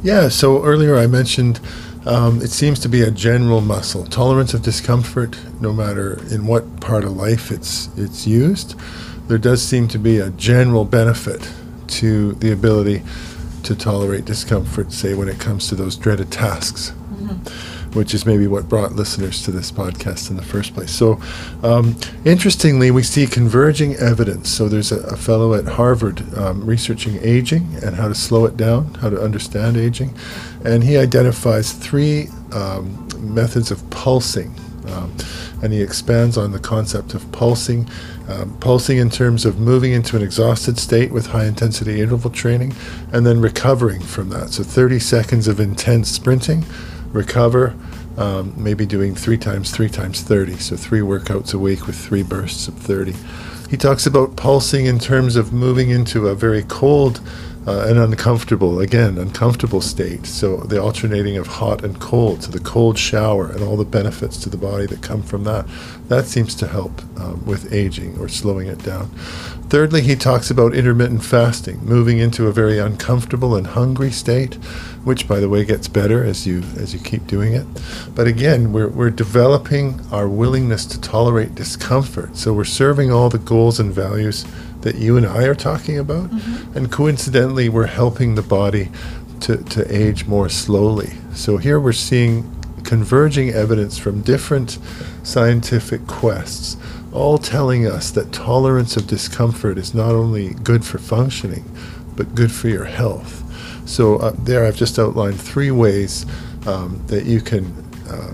[0.03, 1.61] Yeah, so earlier I mentioned
[2.07, 4.05] um, it seems to be a general muscle.
[4.07, 8.79] Tolerance of discomfort, no matter in what part of life it's, it's used,
[9.29, 11.51] there does seem to be a general benefit
[11.89, 13.03] to the ability
[13.65, 16.93] to tolerate discomfort, say, when it comes to those dreaded tasks.
[17.15, 20.91] Mm-hmm which is maybe what brought listeners to this podcast in the first place.
[20.91, 21.21] So,
[21.63, 24.51] um, interestingly, we see converging evidence.
[24.51, 28.57] So, there's a, a fellow at Harvard um, researching aging and how to slow it
[28.57, 30.15] down, how to understand aging,
[30.65, 34.55] and he identifies three um, methods of pulsing.
[34.87, 35.15] Um,
[35.63, 37.89] and he expands on the concept of pulsing,
[38.29, 42.75] um, pulsing in terms of moving into an exhausted state with high intensity interval training,
[43.13, 44.51] and then recovering from that.
[44.51, 46.65] So 30 seconds of intense sprinting,
[47.13, 47.75] recover,
[48.17, 52.23] um, maybe doing three times three times 30, so three workouts a week with three
[52.23, 53.15] bursts of 30.
[53.71, 57.21] He talks about pulsing in terms of moving into a very cold
[57.67, 60.27] uh, and uncomfortable, again, uncomfortable state.
[60.27, 64.37] So the alternating of hot and cold to the cold shower and all the benefits
[64.39, 65.67] to the body that come from that,
[66.09, 69.11] that seems to help um, with aging or slowing it down.
[69.69, 74.57] Thirdly, he talks about intermittent fasting, moving into a very uncomfortable and hungry state,
[75.05, 77.67] which, by the way, gets better as you as you keep doing it.
[78.15, 82.37] But again, we're, we're developing our willingness to tolerate discomfort.
[82.37, 84.45] So we're serving all the goals and values
[84.83, 86.31] that you and I are talking about.
[86.31, 86.77] Mm-hmm.
[86.77, 88.91] And coincidentally, we're helping the body
[89.41, 91.13] to, to age more slowly.
[91.35, 92.49] So here we're seeing
[92.85, 94.79] converging evidence from different
[95.23, 96.77] scientific quests,
[97.13, 101.65] all telling us that tolerance of discomfort is not only good for functioning,
[102.17, 103.39] but good for your health.
[103.89, 106.27] So uh, there I've just outlined three ways
[106.67, 107.67] um, that you can,
[108.09, 108.33] uh,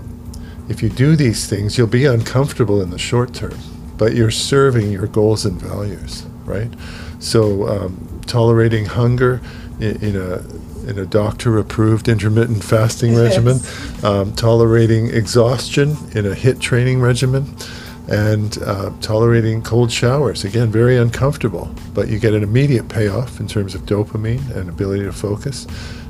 [0.67, 3.57] if you do these things, you'll be uncomfortable in the short term,
[3.97, 6.71] but you're serving your goals and values right?
[7.19, 9.41] So um, tolerating hunger
[9.79, 10.43] in, in, a
[10.89, 13.37] in a doctor-approved intermittent fasting yes.
[13.37, 13.59] regimen,
[14.03, 17.55] um, tolerating exhaustion in a HIIT training regimen,
[18.09, 20.43] and uh, tolerating cold showers.
[20.43, 25.03] Again, very uncomfortable, but you get an immediate payoff in terms of dopamine and ability
[25.03, 25.67] to focus,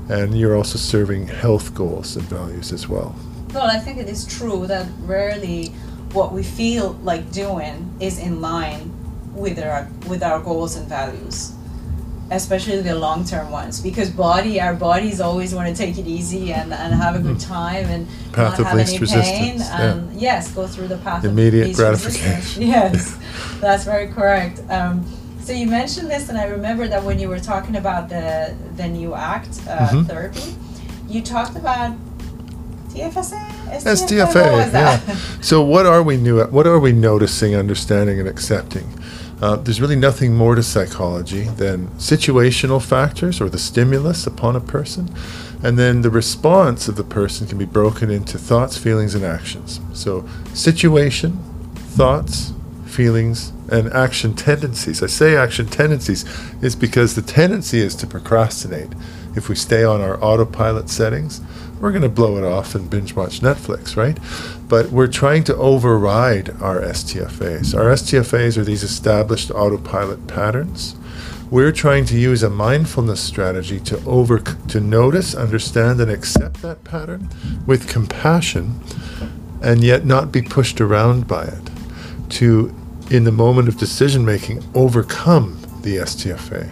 [0.10, 3.16] and you're also serving health goals and values as well.
[3.54, 5.68] Well, I think it is true that rarely
[6.14, 8.92] what we feel like doing is in line
[9.34, 11.54] with our with our goals and values
[12.32, 16.54] especially the long term ones because body our bodies always want to take it easy
[16.54, 17.48] and, and have a good mm.
[17.48, 20.20] time and path not have any pain and yeah.
[20.20, 23.18] yes go through the path immediate of gratification yes
[23.60, 25.04] that's very correct um,
[25.40, 28.88] so you mentioned this and i remember that when you were talking about the the
[28.88, 30.04] new act uh, mm-hmm.
[30.04, 30.56] therapy
[31.08, 31.96] you talked about
[32.90, 33.40] TFSA?
[33.70, 35.16] STFA, STFA yeah.
[35.42, 36.44] so what are we new?
[36.46, 38.92] What are we noticing, understanding, and accepting?
[39.42, 44.62] Uh, there's really nothing more to psychology than situational factors or the stimulus upon a
[44.62, 45.14] person.
[45.64, 49.80] And then the response of the person can be broken into thoughts, feelings, and actions.
[49.94, 51.38] So, situation,
[51.76, 52.54] thoughts,
[52.86, 55.04] feelings, and action tendencies.
[55.04, 56.26] I say action tendencies
[56.62, 58.90] is because the tendency is to procrastinate
[59.36, 61.40] if we stay on our autopilot settings
[61.80, 64.18] we're going to blow it off and binge watch Netflix, right?
[64.68, 67.76] But we're trying to override our STFAs.
[67.76, 70.96] Our STFAs are these established autopilot patterns.
[71.50, 76.84] We're trying to use a mindfulness strategy to over to notice, understand, and accept that
[76.84, 77.30] pattern
[77.66, 78.80] with compassion,
[79.62, 81.70] and yet not be pushed around by it.
[82.30, 82.76] To,
[83.10, 86.72] in the moment of decision making, overcome the STFA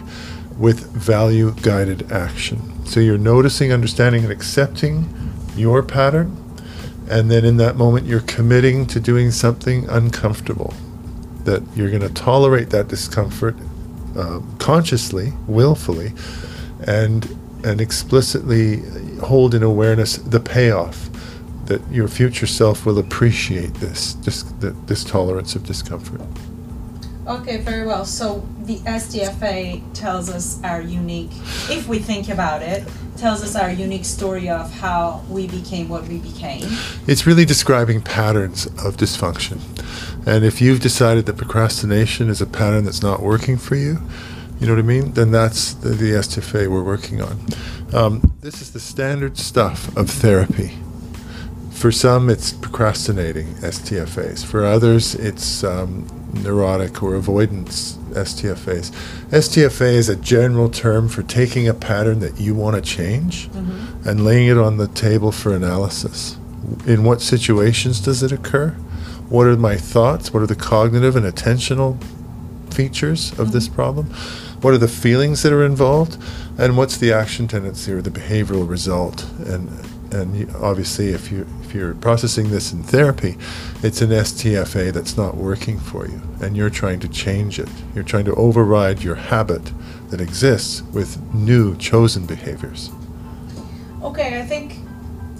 [0.58, 2.84] with value guided action.
[2.84, 5.08] So you're noticing, understanding, and accepting
[5.56, 6.36] your pattern,
[7.10, 10.74] And then in that moment, you're committing to doing something uncomfortable,
[11.44, 13.56] that you're going to tolerate that discomfort
[14.16, 16.12] uh, consciously, willfully,
[16.86, 18.82] and and explicitly
[19.20, 21.08] hold in awareness the payoff
[21.64, 24.42] that your future self will appreciate this this,
[24.86, 26.20] this tolerance of discomfort.
[27.28, 28.06] Okay, very well.
[28.06, 31.30] So the STFA tells us our unique,
[31.68, 32.88] if we think about it,
[33.18, 36.64] tells us our unique story of how we became what we became.
[37.06, 39.60] It's really describing patterns of dysfunction.
[40.26, 43.98] And if you've decided that procrastination is a pattern that's not working for you,
[44.58, 45.12] you know what I mean?
[45.12, 47.38] Then that's the, the STFA we're working on.
[47.92, 50.78] Um, this is the standard stuff of therapy.
[51.78, 54.44] For some, it's procrastinating STFAs.
[54.44, 56.08] For others, it's um,
[56.42, 58.90] neurotic or avoidance STFAs.
[59.30, 64.08] STFA is a general term for taking a pattern that you want to change mm-hmm.
[64.08, 66.36] and laying it on the table for analysis.
[66.84, 68.70] In what situations does it occur?
[69.28, 70.34] What are my thoughts?
[70.34, 71.96] What are the cognitive and attentional
[72.74, 73.50] features of mm-hmm.
[73.52, 74.06] this problem?
[74.62, 76.20] What are the feelings that are involved?
[76.58, 79.22] And what's the action tendency or the behavioral result?
[79.46, 79.70] And
[80.10, 83.36] and obviously, if you if you're processing this in therapy,
[83.82, 87.68] it's an STFA that's not working for you, and you're trying to change it.
[87.94, 89.72] You're trying to override your habit
[90.10, 92.90] that exists with new chosen behaviors.
[94.02, 94.76] Okay, I think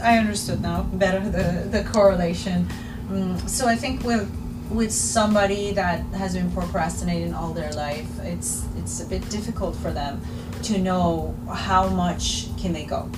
[0.03, 2.69] I understood now better the, the correlation.
[3.11, 4.31] Um, so I think with
[4.71, 9.93] with somebody that has been procrastinating all their life, it's it's a bit difficult for
[9.93, 10.21] them
[10.65, 13.11] to know how much can they go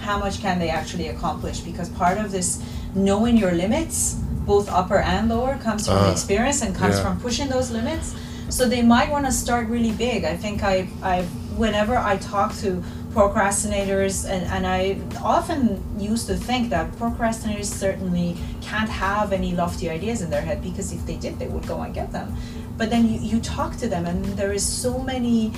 [0.00, 1.60] how much can they actually accomplish?
[1.60, 2.62] Because part of this
[2.94, 4.14] knowing your limits
[4.46, 7.04] both upper and lower comes from uh, experience and comes yeah.
[7.04, 8.16] from pushing those limits.
[8.48, 10.24] So they might want to start really big.
[10.24, 11.22] I think i i
[11.56, 12.82] whenever i talk to
[13.12, 15.62] procrastinators and, and i often
[15.98, 20.92] used to think that procrastinators certainly can't have any lofty ideas in their head because
[20.92, 22.34] if they did they would go and get them.
[22.78, 25.52] But then you, you talk to them and there is so many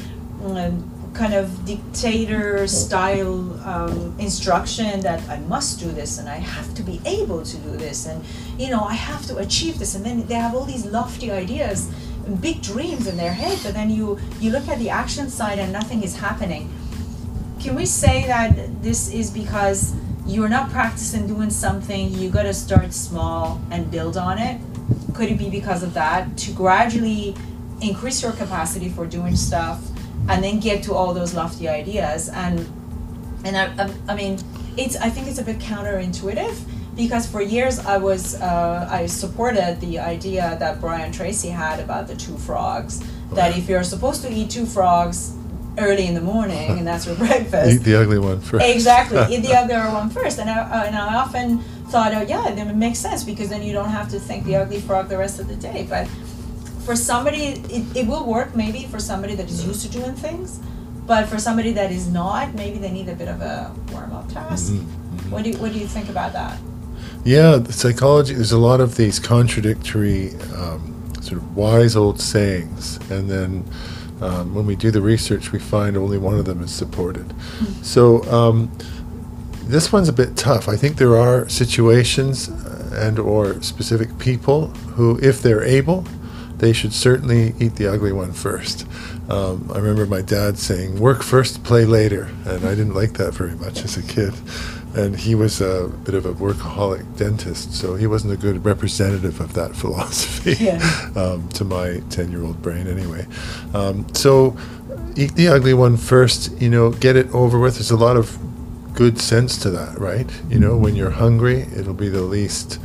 [0.44, 6.74] um, kind of dictator style um, instruction that I must do this and I have
[6.74, 8.24] to be able to do this and
[8.58, 9.94] you know I have to achieve this.
[9.94, 11.90] And then they have all these lofty ideas
[12.26, 15.58] and big dreams in their head but then you you look at the action side
[15.58, 16.72] and nothing is happening.
[17.60, 19.94] Can we say that this is because
[20.26, 24.60] you're not practicing doing something you got to start small and build on it?
[25.14, 27.36] Could it be because of that to gradually
[27.80, 29.91] increase your capacity for doing stuff
[30.28, 32.28] and then get to all those lofty ideas.
[32.28, 32.60] And
[33.44, 34.38] and I, I, I mean
[34.76, 36.56] it's I think it's a bit counterintuitive
[36.96, 42.06] because for years I was uh, I supported the idea that Brian Tracy had about
[42.06, 45.34] the two frogs that if you're supposed to eat two frogs
[45.78, 48.64] early in the morning and that's your breakfast eat the ugly one first.
[48.64, 50.38] Exactly eat the ugly one first.
[50.38, 51.58] And I, uh, and I often
[51.88, 54.56] thought oh yeah then it makes sense because then you don't have to think the
[54.56, 55.86] ugly frog the rest of the day.
[55.88, 56.08] But
[56.84, 60.60] for somebody it, it will work maybe for somebody that is used to doing things
[61.06, 64.72] but for somebody that is not maybe they need a bit of a warm-up task
[64.72, 65.16] mm-hmm.
[65.16, 65.30] mm-hmm.
[65.30, 66.58] what do you, what do you think about that
[67.24, 72.96] yeah the psychology there's a lot of these contradictory um, sort of wise old sayings
[73.10, 73.64] and then
[74.20, 77.82] um, when we do the research we find only one of them is supported mm-hmm.
[77.82, 78.70] so um,
[79.64, 84.68] this one's a bit tough i think there are situations uh, and or specific people
[84.96, 86.04] who if they're able
[86.62, 88.86] they should certainly eat the ugly one first.
[89.28, 93.34] Um, I remember my dad saying, "Work first, play later," and I didn't like that
[93.34, 94.32] very much as a kid.
[94.94, 99.40] And he was a bit of a workaholic dentist, so he wasn't a good representative
[99.40, 101.10] of that philosophy yeah.
[101.16, 103.26] um, to my ten-year-old brain, anyway.
[103.74, 104.56] Um, so,
[105.16, 106.52] eat the ugly one first.
[106.62, 107.74] You know, get it over with.
[107.74, 108.38] There's a lot of
[108.94, 110.30] good sense to that, right?
[110.48, 112.78] You know, when you're hungry, it'll be the least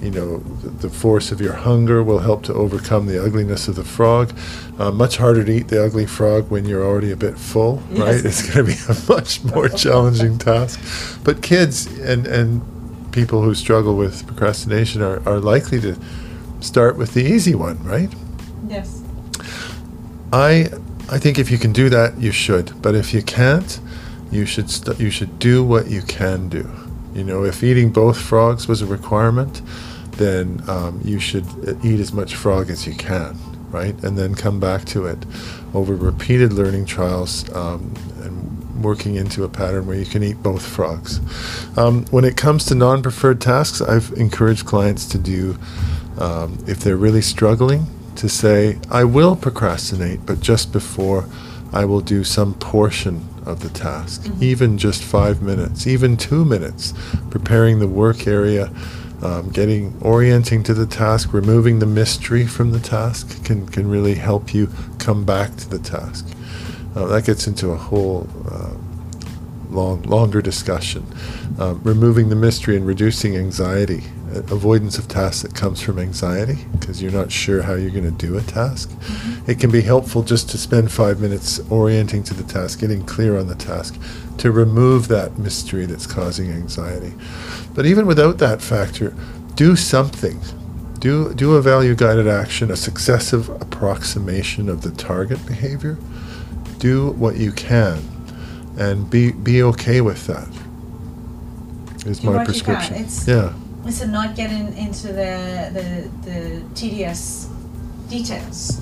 [0.00, 3.84] you know, the, force of your hunger will help to overcome the ugliness of the
[3.84, 4.34] frog.
[4.78, 7.98] Uh, much harder to eat the ugly frog when you're already a bit full, yes.
[8.00, 8.24] right?
[8.24, 10.80] It's going to be a much more challenging task.
[11.22, 12.62] But kids and, and
[13.12, 15.96] people who struggle with procrastination are, are likely to
[16.60, 18.12] start with the easy one, right?
[18.68, 19.02] Yes.
[20.32, 20.70] I
[21.10, 22.80] I think if you can do that, you should.
[22.80, 23.80] But if you can't,
[24.30, 26.70] you should st- you should do what you can do.
[27.14, 29.60] You know, if eating both frogs was a requirement,
[30.20, 31.46] then um, you should
[31.82, 33.38] eat as much frog as you can,
[33.70, 33.94] right?
[34.04, 35.18] And then come back to it
[35.72, 40.64] over repeated learning trials um, and working into a pattern where you can eat both
[40.64, 41.20] frogs.
[41.78, 45.58] Um, when it comes to non preferred tasks, I've encouraged clients to do,
[46.18, 51.24] um, if they're really struggling, to say, I will procrastinate, but just before
[51.72, 54.44] I will do some portion of the task, mm-hmm.
[54.44, 56.92] even just five minutes, even two minutes,
[57.30, 58.70] preparing the work area
[59.22, 64.14] Um, getting orienting to the task, removing the mystery from the task can, can really
[64.14, 64.68] help you
[64.98, 66.26] come back to the task.
[66.94, 68.72] Uh, that gets into a whole uh,
[69.70, 71.06] long, longer discussion.
[71.58, 76.64] Um, removing the mystery and reducing anxiety, uh, avoidance of tasks that comes from anxiety
[76.72, 78.90] because you're not sure how you're going to do a task.
[78.90, 79.50] Mm-hmm.
[79.50, 83.38] It can be helpful just to spend five minutes orienting to the task, getting clear
[83.38, 84.00] on the task,
[84.38, 87.12] to remove that mystery that's causing anxiety.
[87.74, 89.14] But even without that factor,
[89.54, 90.40] do something.
[90.98, 95.98] Do, do a value guided action, a successive approximation of the target behavior.
[96.78, 98.02] Do what you can
[98.78, 100.48] and be, be okay with that.
[102.06, 102.76] Is my what you can.
[102.76, 102.94] prescription.
[102.96, 103.26] It's-
[103.90, 107.48] It's not getting into the, the, the tedious
[108.08, 108.80] details.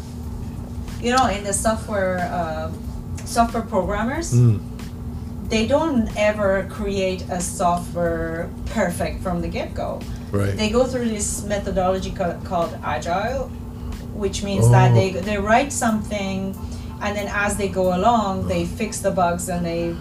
[1.01, 2.71] You know, in the software, uh,
[3.25, 4.61] software programmers, Mm.
[5.49, 10.01] they don't ever create a software perfect from the get-go.
[10.31, 10.55] Right.
[10.55, 13.49] They go through this methodology ca- called agile,
[14.13, 14.95] which means that Oh.
[14.95, 16.55] they, they write something
[17.01, 19.97] and then as they go along, they fix the bugs and they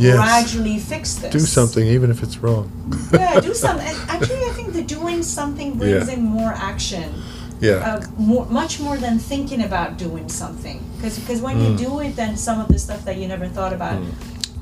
[0.00, 0.16] Yes.
[0.16, 1.30] gradually fix this.
[1.32, 2.70] Do something, even if it's wrong.
[3.12, 3.94] yeah, do something.
[4.08, 6.14] Actually, I think the doing something brings Yeah.
[6.14, 7.12] in more action,
[7.60, 7.72] yeah.
[7.88, 10.78] uh, more, much more than thinking about doing something.
[11.02, 11.64] Because when Mm.
[11.72, 14.06] you do it, then some of the stuff that you never thought about Mm.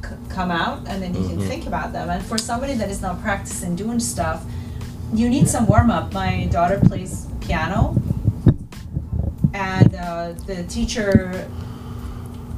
[0.09, 1.49] c- come out, and then you can Mhm.
[1.49, 2.11] think about them.
[2.11, 4.43] And for somebody that is not practicing doing stuff,
[5.14, 6.12] you need some warm up.
[6.12, 7.95] My daughter plays piano,
[9.55, 11.47] and uh, the teacher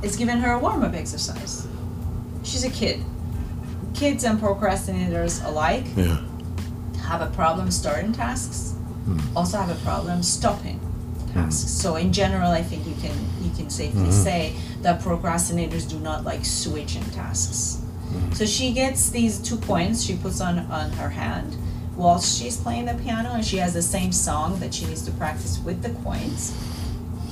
[0.03, 1.66] is giving her a warm up exercise.
[2.43, 3.05] She's a kid.
[3.95, 6.20] Kids and procrastinators alike yeah.
[7.07, 8.74] have a problem starting tasks,
[9.09, 9.20] Mm.
[9.34, 11.32] also have a problem stopping Hmm.
[11.45, 11.70] tasks.
[11.70, 13.12] So in general, I think you can
[13.43, 14.24] you can safely Mhm.
[14.24, 17.78] say that procrastinators do not like switching tasks.
[18.12, 18.36] Mhm.
[18.36, 21.57] So she gets these two coins she puts on on her hand
[21.97, 25.11] while she's playing the piano, and she has the same song that she needs to
[25.12, 26.53] practice with the coins.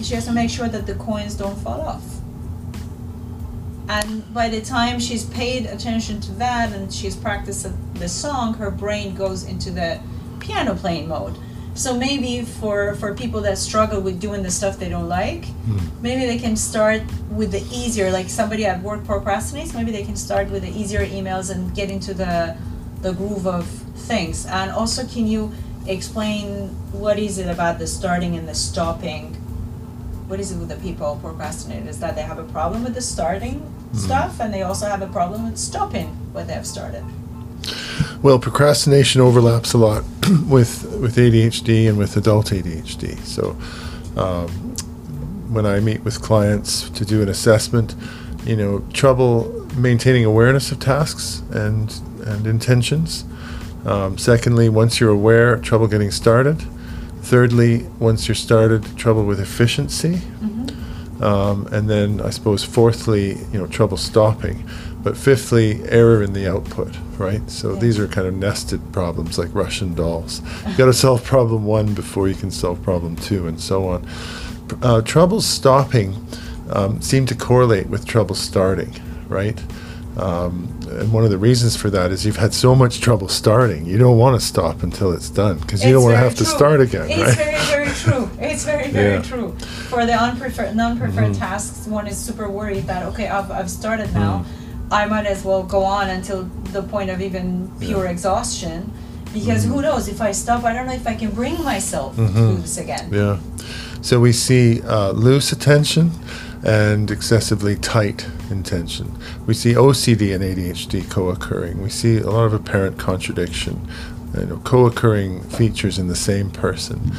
[0.03, 2.03] She has to make sure that the coins don't fall off.
[3.89, 8.71] And by the time she's paid attention to that and she's practiced the song, her
[8.71, 10.01] brain goes into the
[10.41, 11.37] piano playing mode.
[11.75, 16.03] So maybe for, for people that struggle with doing the stuff they don't like, Mm.
[16.03, 20.17] maybe they can start with the easier, like somebody at work procrastinates, maybe they can
[20.17, 22.57] start with the easier emails and get into the,
[23.03, 23.67] the groove of
[24.09, 24.47] things.
[24.47, 25.53] And also, can you
[25.87, 29.35] explain what is it about the starting and the stopping?
[30.27, 33.63] What is it with the people procrastinators that they have a problem with the starting
[33.93, 37.05] stuff and they also have a problem with stopping what they have started?
[38.23, 40.03] Well, procrastination overlaps a lot
[40.49, 43.19] with with ADHD and with adult ADHD.
[43.21, 43.57] So,
[44.21, 44.49] um,
[45.53, 47.95] when I meet with clients to do an assessment,
[48.45, 51.95] you know, trouble maintaining awareness of tasks and
[52.27, 53.25] and intentions.
[53.87, 56.61] Um, secondly, once you're aware, trouble getting started.
[57.23, 60.21] Thirdly, once you're started, trouble with efficiency.
[61.21, 64.69] Um, and then I suppose fourthly, you know, trouble stopping.
[65.03, 67.49] But fifthly, error in the output, right?
[67.51, 67.81] So Yeah.
[67.81, 70.43] these are kind of nested problems like Russian dolls.
[70.69, 74.07] You got to solve problem one before you can solve problem two, and so on.
[74.83, 76.15] Uh, trouble stopping
[76.71, 78.93] um, seem to correlate with trouble starting,
[79.29, 79.59] right?
[80.19, 83.87] Um, and one of the reasons for that is you've had so much trouble starting,
[83.87, 86.45] you don't want to stop until it's done because you don't want to have to
[86.45, 87.37] start again, It's right?
[87.37, 88.31] very, very true.
[88.41, 89.23] It's very, very Yeah.
[89.23, 89.55] true.
[89.89, 91.39] For the unpreferred, non-preferred Mhm.
[91.39, 94.45] tasks, one is super worried that okay, I've, I've started now.
[94.45, 94.93] Mm.
[94.93, 98.11] I might as well go on until the point of even pure Yeah.
[98.11, 98.91] exhaustion,
[99.33, 99.69] because Mhm.
[99.71, 100.09] who knows?
[100.09, 102.33] If I stop, I don't know if I can bring myself Mhm.
[102.33, 103.09] through this again.
[103.11, 103.37] Yeah.
[104.03, 106.13] So we see uh, loose attention
[106.65, 109.13] and excessively tight intention.
[109.47, 111.83] We see OCD and ADHD co-occurring.
[111.83, 113.81] We see a lot of apparent contradiction,
[114.39, 117.13] you know, co-occurring features in the same person.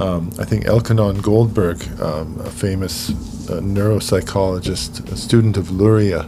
[0.00, 3.10] Um, I think Elkhonon Goldberg, um, a famous
[3.50, 6.26] uh, neuropsychologist, a student of Luria,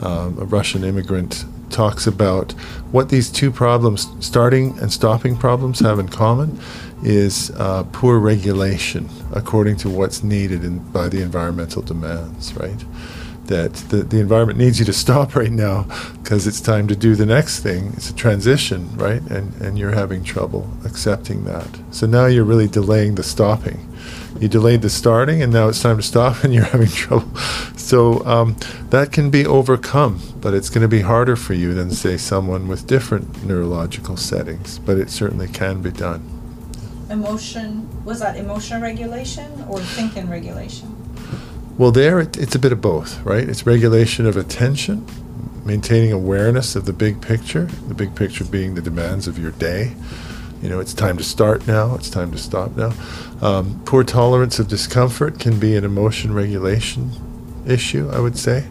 [0.00, 2.50] um, a Russian immigrant, talks about
[2.90, 6.58] what these two problems, starting and stopping problems, have in common
[7.04, 12.84] is uh, poor regulation according to what's needed in, by the environmental demands, right?
[13.46, 15.86] That the, the environment needs you to stop right now
[16.22, 17.92] because it's time to do the next thing.
[17.96, 19.22] It's a transition, right?
[19.22, 21.68] And, and you're having trouble accepting that.
[21.90, 23.88] So now you're really delaying the stopping.
[24.40, 27.34] You delayed the starting and now it's time to stop and you're having trouble.
[27.76, 28.56] So um,
[28.90, 32.68] that can be overcome, but it's going to be harder for you than, say, someone
[32.68, 36.32] with different neurological settings, but it certainly can be done.
[37.08, 40.95] Emotion was that emotion regulation or thinking regulation?
[41.78, 43.46] Well, there it, it's a bit of both, right?
[43.46, 45.06] It's regulation of attention,
[45.64, 49.94] maintaining awareness of the big picture, the big picture being the demands of your day,
[50.62, 51.94] You know, it's time to start now.
[51.94, 52.92] It's time to stop now.
[53.42, 57.10] Um, poor tolerance of discomfort can be an emotion regulation
[57.66, 58.08] issue.
[58.10, 58.66] I would say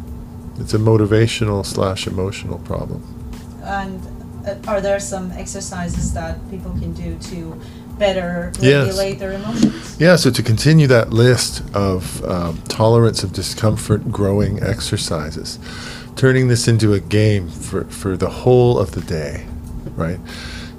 [0.57, 3.03] it's a motivational slash emotional problem.
[3.63, 4.01] And
[4.47, 7.61] uh, are there some exercises that people can do to
[7.97, 8.87] better Yes.
[8.87, 9.99] regulate their emotions?
[9.99, 15.59] Yeah, so to continue that list of um, tolerance of discomfort growing exercises,
[16.15, 19.45] turning this into a game for, for the whole of the day,
[19.95, 20.19] right?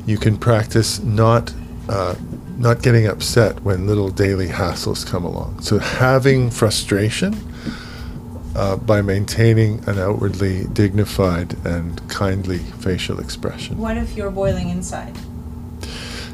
[0.07, 1.53] You can practice not
[1.89, 2.17] uh,
[2.59, 5.61] not getting upset when little daily hassles come along.
[5.61, 7.37] So having frustration
[8.57, 13.77] uh, by maintaining an outwardly dignified and kindly facial expression.
[13.79, 15.17] What if you're boiling inside?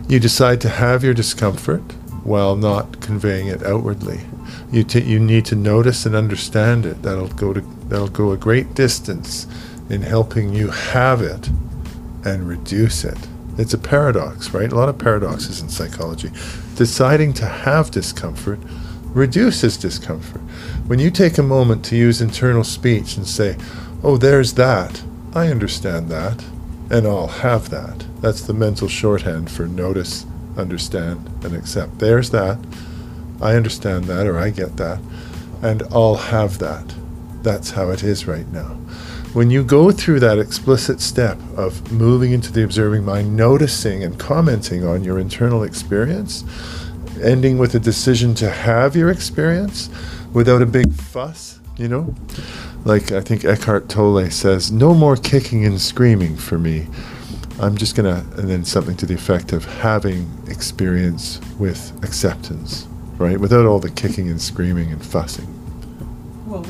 [0.08, 1.82] You decide to have your discomfort
[2.24, 4.20] while not conveying it outwardly.
[4.70, 7.02] You, t- you need to notice and understand it.
[7.02, 9.46] That'll go to that'll go a great distance
[9.90, 11.48] in helping you have it
[12.24, 13.18] and reduce it.
[13.58, 14.72] It's a paradox, right?
[14.72, 16.30] A lot of paradoxes in psychology.
[16.76, 18.58] Deciding to have discomfort
[19.12, 20.40] reduces discomfort.
[20.86, 23.56] When you take a moment to use internal speech and say,
[24.02, 25.02] "Oh, there's that.
[25.34, 26.42] I understand that."
[26.92, 28.04] And I'll have that.
[28.20, 30.26] That's the mental shorthand for notice,
[30.58, 31.98] understand, and accept.
[31.98, 32.58] There's that.
[33.40, 35.00] I understand that, or I get that,
[35.62, 36.94] and I'll have that.
[37.42, 38.76] That's how it is right now.
[39.32, 44.18] When you go through that explicit step of moving into the observing mind, noticing and
[44.20, 46.44] commenting on your internal experience,
[47.22, 49.88] ending with a decision to have your experience
[50.34, 52.14] without a big fuss, you know?
[52.84, 56.86] Like I think Eckhart Tolle says, no more kicking and screaming for me.
[57.60, 63.38] I'm just gonna, and then something to the effect of having experience with acceptance, right?
[63.38, 65.46] Without all the kicking and screaming and fussing.
[66.46, 66.66] Well,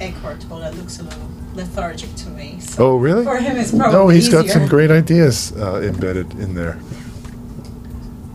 [0.00, 2.58] Eckhart Tolle looks a little lethargic to me.
[2.60, 3.24] So Oh, really?
[3.24, 6.78] For him, it's probably no, he's got some great ideas uh, embedded in there.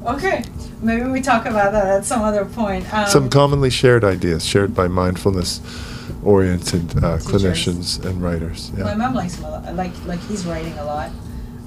[0.05, 0.43] Okay,
[0.83, 2.93] maybe we talk about that at some other point.
[2.93, 4.87] Um, some commonly shared ideas, shared by
[6.05, 8.71] mindfulness-oriented uh, clinicians and writers.
[8.73, 9.75] My mom likes him a lot.
[9.75, 11.11] Like like he's writing a lot.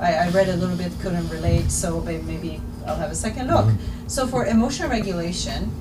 [0.00, 3.66] I, I read a little bit, couldn't relate, so maybe I'll have a second look.
[3.66, 3.76] Mhm.
[4.06, 5.72] So for emotional regulation,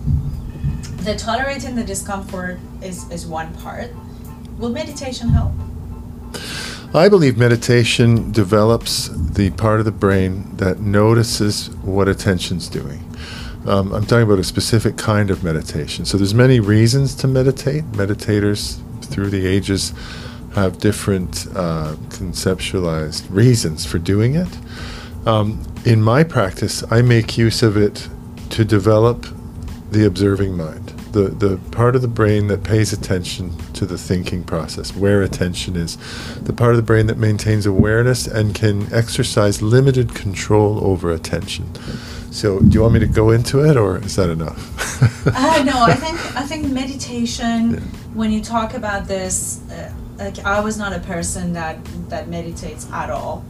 [1.04, 3.92] the tolerating the discomfort is, is one part.
[4.58, 5.52] Will meditation help?
[6.96, 13.07] I believe meditation develops the part of the brain that notices what attention's doing.
[13.68, 16.06] Um, I'm talking about a specific kind of meditation.
[16.06, 17.84] So there's many reasons to meditate.
[17.92, 19.92] Meditators through the ages
[20.56, 24.48] have different uh, conceptualized reasons for doing it.
[25.28, 28.08] Um, in my practice, I make use of it
[28.52, 29.28] to develop
[29.92, 34.44] the observing mind, the, the part of the brain that pays attention to the thinking
[34.44, 35.98] process, where attention is,
[36.44, 41.74] the part of the brain that maintains awareness and can exercise limited control over attention.
[42.32, 44.62] So, do you want me to go into it, or is that enough?
[45.26, 47.72] Uh, no, I think I think meditation.
[47.72, 47.80] Yeah.
[48.14, 52.88] When you talk about this, uh, like I was not a person that that meditates
[52.92, 53.44] at all.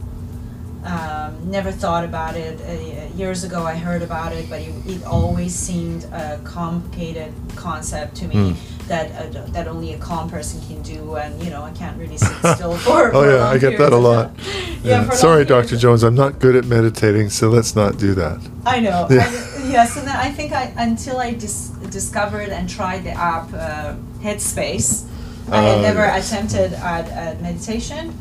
[0.84, 2.60] Um, never thought about it.
[2.60, 8.14] Uh, years ago, I heard about it, but it, it always seemed a complicated concept
[8.16, 8.56] to me Mm.
[8.86, 12.16] that uh, that only a calm person can do, and you know I can't really
[12.16, 13.08] sit still for.
[13.08, 14.36] oh for yeah, I get that a lot.
[14.38, 14.46] time.
[14.84, 15.10] Yeah.
[15.10, 15.74] Sorry, Dr.
[15.74, 18.38] of- Jones, I'm not good at meditating, so let's not do that.
[18.64, 19.08] I know.
[19.68, 19.82] Yeah.
[19.82, 23.96] I, and then I think I until I dis- discovered and tried the app uh,
[24.22, 25.04] Headspace,
[25.50, 26.32] I had Oh, never yes.
[26.32, 28.16] attempted at, at meditation.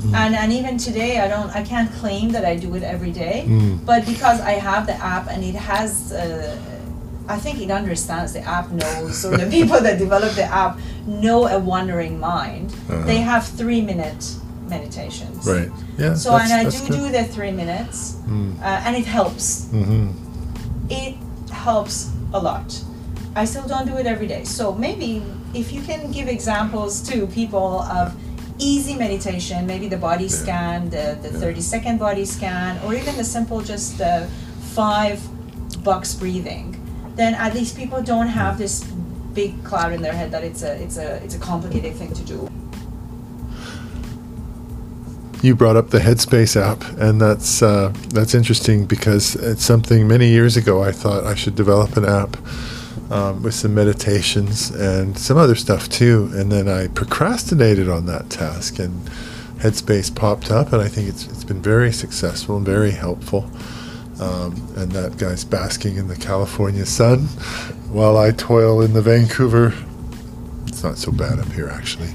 [0.00, 0.14] Mm.
[0.14, 1.50] And, and even today, I don't.
[1.54, 3.84] I can't claim that I do it every day, Mm.
[3.84, 6.56] but because I have the app and it has, uh,
[7.28, 8.32] I think it understands.
[8.32, 12.72] The app knows, or the people that develop the app know a wandering mind.
[12.88, 13.04] Uh-huh.
[13.04, 14.22] They have three minute
[14.68, 15.46] meditations.
[15.46, 15.70] Right.
[15.98, 16.14] Yeah.
[16.14, 16.92] So and I do good.
[16.92, 18.58] do the three minutes, Mm.
[18.60, 20.08] uh, and it helps hmm
[20.88, 21.14] it
[21.52, 22.68] helps a lot.
[23.36, 24.44] I still don't do it every day.
[24.44, 25.22] So maybe
[25.54, 28.12] if you can give examples to people of
[28.60, 31.40] easy meditation, maybe the body scan, the, the Yeah.
[31.40, 34.28] 30 second body scan, or even the simple just the
[34.74, 35.20] five
[35.82, 36.76] box breathing,
[37.16, 38.84] then at least people don't have this
[39.34, 42.22] big cloud in their head that it's a it's a it's a complicated thing to
[42.24, 42.48] do.
[45.42, 50.28] You brought up the Headspace app, and that's uh, that's interesting because it's something many
[50.28, 52.36] years ago I thought I should develop an app
[53.10, 58.30] um, with some meditations and some other stuff too, and then I procrastinated on that
[58.30, 59.06] task, and
[59.58, 63.50] Headspace popped up, and I think it's it's been very successful and very helpful.
[64.20, 67.20] Um, and that guy's basking in the California sun,
[67.90, 69.72] while I toil in the Vancouver
[70.80, 72.08] it's not so bad up here, actually.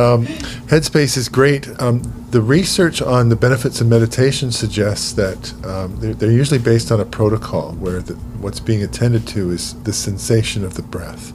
[0.00, 0.26] um,
[0.66, 1.68] Headspace is great.
[1.80, 6.90] Um, the research on the benefits of meditation suggests that um, they're, they're, usually based
[6.90, 11.32] on a protocol where the, what's being attended to is the sensation of the breath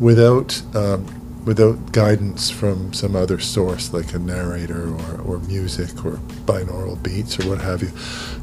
[0.00, 1.06] without um,
[1.44, 6.12] without guidance from some other source like a narrator or, or music or
[6.44, 7.90] binaural beats or what have you.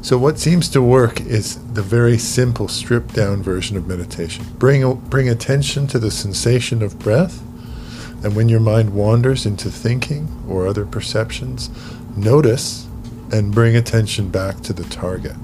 [0.02, 4.44] So what seems to work is the very simple stripped down version of meditation.
[4.58, 7.42] Bring bring attention to the sensation of breath
[8.22, 11.70] and when your mind wanders into thinking or other perceptions,
[12.16, 12.86] notice
[13.32, 15.36] and bring attention back to the target.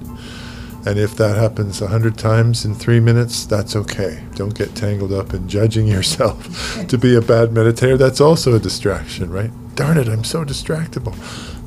[0.87, 4.22] And if that happens a hundred times in three minutes, that's okay.
[4.35, 7.97] Don't get tangled up in judging yourself to be a bad meditator.
[7.97, 9.51] That's also a distraction, right?
[9.77, 11.14] Darn it, I'm so distractible.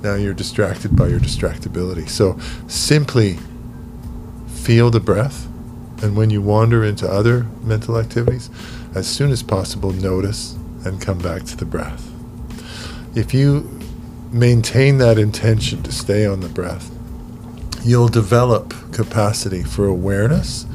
[0.03, 2.07] Now you're distracted by your distractibility.
[2.07, 2.37] So
[2.67, 3.39] simply
[4.47, 5.47] feel the breath.
[6.03, 8.51] And when you wander into other mental activities,
[8.93, 10.55] as soon as possible, notice
[10.87, 12.09] and come back to the breath.
[13.15, 13.69] If you
[14.31, 16.91] maintain that intention to stay on the breath,
[17.83, 20.65] you'll develop capacity for awareness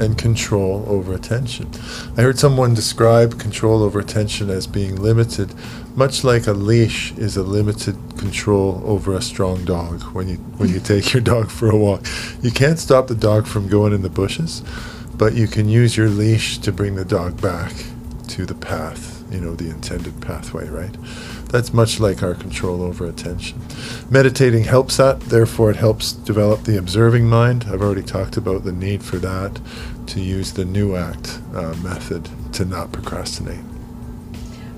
[0.00, 1.70] and control over attention.
[2.16, 5.54] I heard someone describe control over attention as being limited,
[5.94, 10.70] much like a leash is a limited control over a strong dog when you when
[10.70, 12.04] you take your dog for a walk.
[12.42, 14.62] You can't stop the dog from going in the bushes,
[15.16, 17.72] but you can use your leash to bring the dog back
[18.28, 20.96] to the path, you know, the intended pathway, right?
[21.48, 23.60] That's much like our control over attention.
[24.10, 27.66] Meditating helps that, therefore, it helps develop the observing mind.
[27.68, 29.60] I've already talked about the need for that
[30.08, 33.64] to use the NEWACT uh, method to not procrastinate.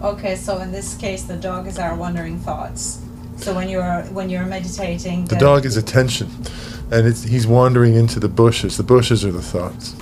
[0.03, 3.03] Okay, so in this case, the dog is our wandering thoughts.
[3.37, 6.29] So when you're when you're meditating, the, the dog is attention,
[6.91, 8.77] and it's, he's wandering into the bushes.
[8.77, 9.95] The bushes are the thoughts,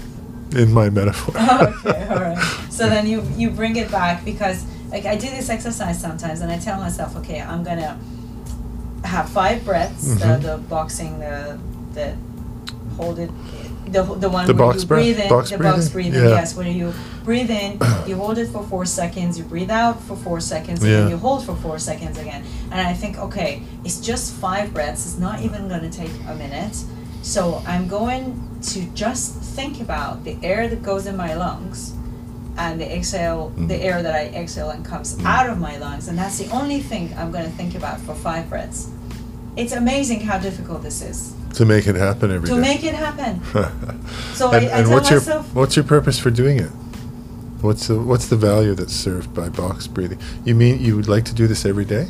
[0.55, 1.35] in my metaphor.
[1.41, 2.67] okay, all right.
[2.71, 6.51] So then you you bring it back because like I do this exercise sometimes, and
[6.51, 7.99] I tell myself, okay, I'm gonna
[9.05, 10.09] have five breaths.
[10.09, 10.43] Mm-hmm.
[10.43, 11.59] The, the boxing, the
[11.95, 12.17] the
[12.97, 13.31] hold it,
[13.87, 15.03] the the one the where box you breath?
[15.03, 15.77] breathe in, box the breathing?
[15.77, 16.23] box breathing.
[16.23, 16.29] Yeah.
[16.31, 16.93] Yes, where you
[17.25, 20.91] breathe in, you hold it for four seconds, you breathe out for four seconds, and
[20.91, 21.01] Yeah.
[21.01, 22.45] then you hold for four seconds again.
[22.71, 25.07] And I think, okay, it's just five breaths.
[25.07, 26.77] It's not even gonna take a minute.
[27.27, 31.93] So I'm going to just think about the air that goes in my lungs
[32.57, 33.85] and the exhale, the Mhm.
[33.85, 35.25] air that I exhale and comes Mhm.
[35.27, 38.15] out of my lungs, and that's the only thing I'm going to think about for
[38.15, 38.87] five breaths.
[39.57, 42.55] It's amazing how difficult this is to make it happen every day.
[42.55, 43.41] to make it happen.
[44.35, 46.71] So and, I, I and what's myself, your what's your purpose for doing it?
[47.61, 50.19] What's the what's the value that's served by box breathing?
[50.45, 52.07] You mean you would like to do this every day?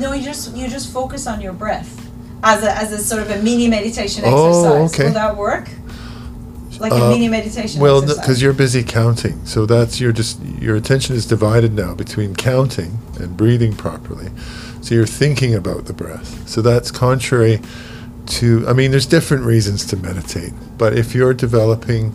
[0.00, 2.07] no, you just you just focus on your breath
[2.42, 4.48] as a as a sort of a mini meditation Oh,
[4.84, 4.94] exercise.
[4.94, 5.04] okay.
[5.08, 5.68] Will that work?
[6.80, 10.76] Like a Uh, mini meditation Well, because you're busy counting, so that's your just your
[10.76, 14.28] attention is divided now between counting and breathing properly.
[14.80, 16.48] So you're thinking about the breath.
[16.48, 17.60] So that's contrary
[18.26, 18.64] to.
[18.68, 22.14] I mean, there's different reasons to meditate, but if you're developing,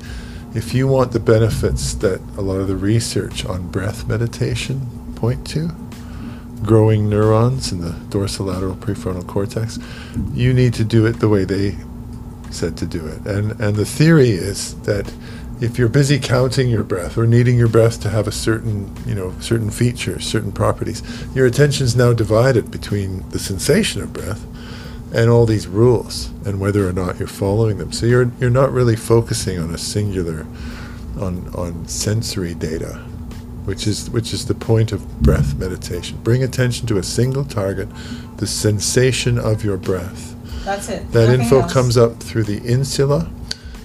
[0.56, 4.80] if you want the benefits that a lot of the research on breath meditation
[5.16, 5.72] point to,
[6.64, 9.80] growing neurons in the dorsolateral prefrontal cortex,
[10.34, 11.78] you need to do it the way they
[12.52, 13.26] said to do it.
[13.26, 15.12] And and the theory is that
[15.62, 19.16] if you're busy counting your breath or needing your breath to have a certain, you
[19.16, 21.02] know, certain features, certain properties,
[21.34, 24.46] your attention's now divided between the sensation of breath
[25.14, 27.92] and all these rules and whether or not you're following them.
[27.92, 30.46] So you're you're not really focusing on a singular
[31.20, 33.02] on on sensory data,
[33.66, 36.20] which is which is the point of breath meditation.
[36.24, 37.88] Bring attention to a single target,
[38.38, 40.36] the sensation of your breath.
[40.66, 41.10] that's it.
[41.12, 41.74] That Nothing info else.
[41.74, 43.30] comes up through the insula,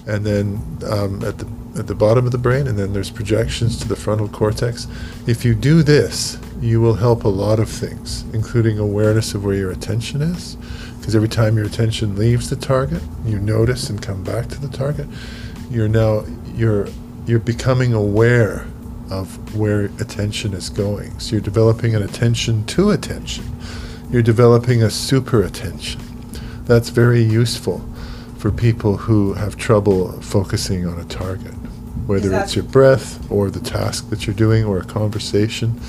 [0.07, 3.77] and then um, at the at the bottom of the brain, and then there's projections
[3.77, 4.87] to the frontal cortex.
[5.27, 9.55] If you do this, you will help a lot of things, including awareness of where
[9.55, 10.55] your attention is.
[10.97, 14.67] Because every time your attention leaves the target, you notice and come back to the
[14.67, 15.07] target.
[15.71, 16.25] You're now
[16.55, 16.87] you're
[17.25, 18.65] you're becoming aware
[19.11, 21.19] of where attention is going.
[21.19, 23.45] So you're developing an attention to attention.
[24.11, 26.01] You're developing a super attention
[26.65, 27.79] that's very useful
[28.37, 31.53] for people who have trouble focusing on a target,
[32.05, 35.79] whether it's your breath or the task that you're doing or a conversation,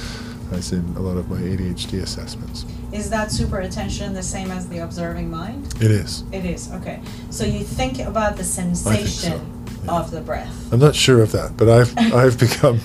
[0.52, 2.64] as in a lot of my ADHD assessments.
[2.92, 5.74] Is that super attention the same as the observing mind?
[5.76, 6.24] It is.
[6.32, 7.00] It is okay.
[7.30, 9.59] So you think about the sensation.
[9.90, 10.72] Of the breath.
[10.72, 12.80] I'm not sure of that, but I've I've become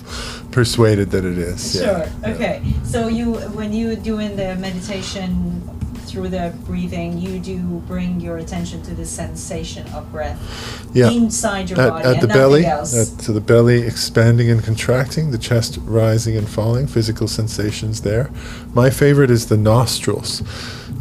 [0.51, 1.76] persuaded that it is.
[1.76, 2.14] yeah, Sure.
[2.22, 2.34] yeah.
[2.36, 2.62] Okay.
[2.84, 5.62] So you, when you're doing the meditation
[6.08, 10.39] through the breathing, you do bring your attention to the sensation of breath
[10.93, 11.10] Yeah.
[11.12, 12.95] inside your At, body at the belly, else.
[12.95, 18.30] at, so the belly expanding and contracting, the chest rising and falling, physical sensations there.
[18.74, 20.41] My favorite is the nostrils,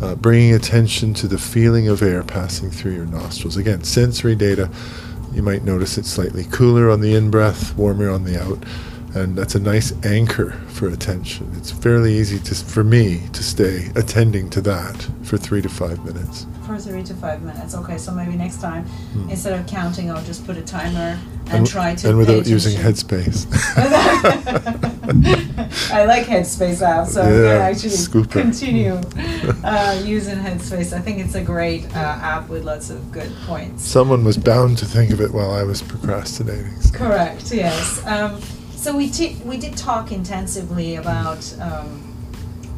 [0.03, 3.57] uh, bringing attention to the feeling of air passing through your nostrils.
[3.57, 4.69] Again, sensory data.
[5.35, 8.62] You might notice it's slightly cooler on the in breath, warmer on the out,
[9.15, 11.51] and that's a nice anchor for attention.
[11.57, 16.05] It's fairly easy to, for me to stay attending to that for three to five
[16.05, 16.47] minutes.
[16.67, 17.75] For three to five minutes.
[17.75, 19.31] Okay, so maybe next time, Hmm.
[19.31, 22.09] instead of counting, I'll just put a timer and, And- try to.
[22.09, 22.77] and without using.
[22.77, 23.47] Headspace.
[25.93, 28.31] I like Headspace app, so Yeah, gonna actually scooper.
[28.33, 28.95] continue
[29.65, 30.93] uh, using Headspace.
[30.93, 33.85] I think it's a great uh, app with lots of good points.
[33.85, 36.81] Someone was bound to think of it while I was procrastinating.
[36.81, 37.53] so- Correct.
[37.53, 38.05] Yes.
[38.07, 38.41] Um,
[38.85, 41.89] so we ti- we did talk intensively about, um,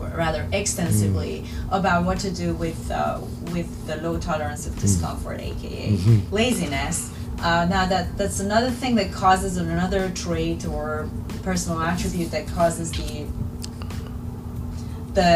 [0.01, 1.45] or rather extensively,
[1.79, 3.19] about what to do with uh,
[3.55, 6.21] with the low tolerance of discomfort, aka Mhm.
[6.31, 7.11] laziness.
[7.43, 11.09] Uh, now that that's another thing that causes another trait or
[11.43, 13.27] personal attribute that causes the
[15.15, 15.31] the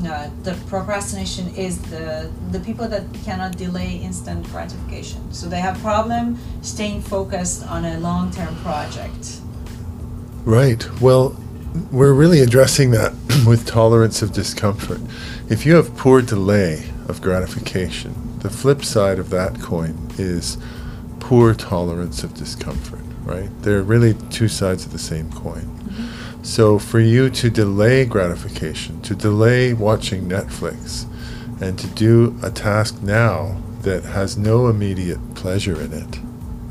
[0.00, 5.20] no, the procrastination is the the people that cannot delay instant gratification.
[5.32, 9.24] So they have problem staying focused on a long term project.
[10.44, 10.88] Right.
[11.00, 11.36] Well,
[11.90, 13.12] we're really addressing that
[13.46, 15.00] with tolerance of discomfort.
[15.48, 20.58] If you have poor delay of gratification, the flip side of that coin is
[21.20, 23.50] poor tolerance of discomfort, right?
[23.62, 25.62] They're really two sides of the same coin.
[25.62, 26.42] Mm-hmm.
[26.42, 31.06] So for you to delay gratification, to delay watching Netflix,
[31.60, 36.20] and to do a task now that has no immediate pleasure in it,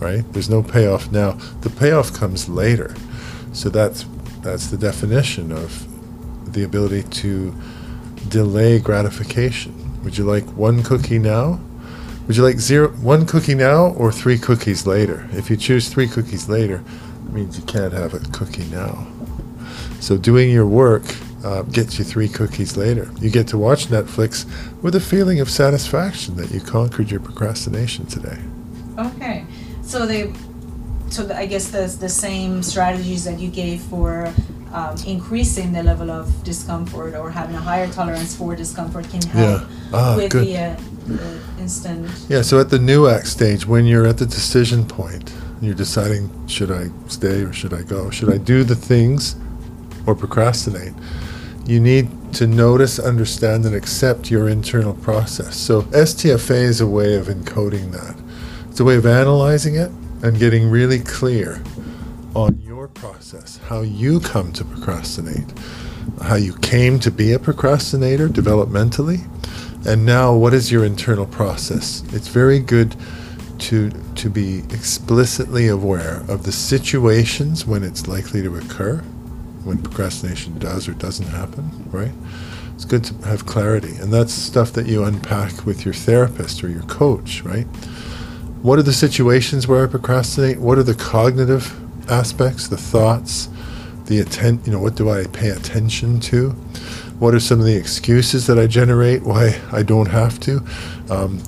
[0.02, 0.24] right?
[0.34, 1.34] There's no payoff now.
[1.62, 2.96] The payoff comes later.
[3.58, 4.06] So that's
[4.42, 5.88] that's the definition of
[6.54, 7.56] the ability to
[8.30, 9.74] delay gratification.
[10.04, 11.60] Would you like one cookie now?
[12.28, 15.28] Would you like zero one cookie now or three cookies later?
[15.32, 16.84] If you choose three cookies later,
[17.26, 19.08] it means you can't have a cookie now.
[20.02, 21.04] So doing your work
[21.44, 23.10] uh, gets you three cookies later.
[23.20, 24.46] You get to watch Netflix
[24.84, 28.38] with a feeling of satisfaction that you conquered your procrastination today.
[29.00, 29.48] Okay,
[29.82, 30.32] so they,
[31.10, 34.34] so the, I guess the the same strategies that you gave for
[34.74, 39.62] um, increasing the level of discomfort or having a higher tolerance for discomfort can help
[39.62, 39.68] Yeah.
[39.94, 40.46] Ah, with good.
[40.46, 40.76] the, uh,
[41.08, 42.10] the instant.
[42.28, 46.30] Yeah, so at the new act stage, when you're at the decision point, you're deciding
[46.48, 48.10] should I stay or should I go?
[48.10, 49.36] Should I do the things
[50.06, 50.94] or procrastinate?
[51.66, 55.56] You need to notice, understand, and accept your internal process.
[55.58, 58.16] So STFA is a way of encoding that.
[58.70, 59.92] It's a way of analyzing it
[60.24, 61.62] and getting really clear
[62.36, 65.54] on your process, how you come to procrastinate,
[66.22, 69.28] how you came to be a procrastinator developmentally,
[69.88, 72.04] and now what is your internal process.
[72.14, 72.96] It's very good
[73.60, 78.98] to to be explicitly aware of the situations when it's likely to occur,
[79.64, 82.12] when procrastination does or doesn't happen, right?
[82.76, 86.70] It's good to have clarity, and that's stuff that you unpack with your therapist or
[86.70, 87.66] your coach, right?
[88.68, 90.60] What are the situations where I procrastinate?
[90.60, 91.74] What are the cognitive
[92.12, 93.48] aspects, the thoughts,
[94.08, 96.50] the atten- you know, what do I pay attention to?
[97.18, 100.66] What are some of the excuses that I generate why I don't have to?
[101.10, 101.40] Um,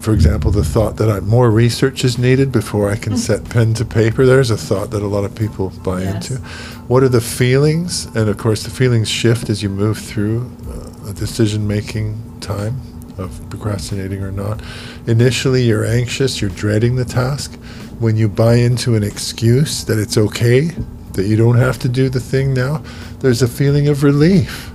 [0.00, 3.72] for example, the thought that I, more research is needed before I can set pen
[3.72, 4.26] to paper.
[4.26, 6.30] There's a thought that a lot of people buy Yes.
[6.30, 6.42] into.
[6.88, 8.04] What are the feelings?
[8.14, 12.82] And of course, the feelings shift as you move through uh, a decision making time
[13.18, 14.60] of procrastinating or not.
[15.06, 17.54] Initially, you're anxious, you're dreading the task.
[17.98, 20.70] When you buy into an excuse that it's okay,
[21.12, 22.82] that you don't have to do the thing now,
[23.20, 24.70] there's a feeling of relief.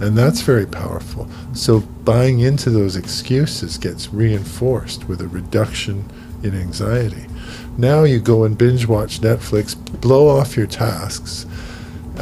[0.00, 1.28] And that's very powerful.
[1.52, 6.10] So buying into those excuses gets reinforced with a reduction
[6.42, 7.26] in anxiety.
[7.78, 11.46] Now you go and binge watch Netflix, blow off your tasks,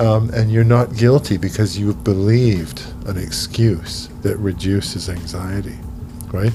[0.01, 5.79] um, and you're not guilty because you've believed an excuse that reduces anxiety,
[6.33, 6.53] right?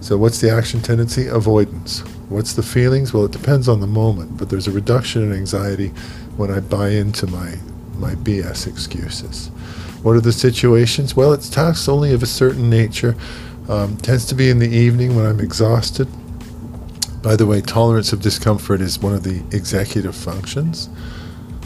[0.00, 1.28] So what's the action tendency?
[1.28, 2.00] Avoidance.
[2.28, 3.14] What's the feelings?
[3.14, 5.88] Well, it depends on the moment, but there's a reduction in anxiety
[6.36, 7.56] when I buy into my
[7.94, 9.48] my BS excuses.
[10.02, 11.16] What are the situations?
[11.16, 13.16] Well, it's tasks only of a certain nature.
[13.68, 16.08] Um, tends to be in the evening when I'm exhausted.
[17.22, 20.88] By the way, tolerance of discomfort is one of the executive functions.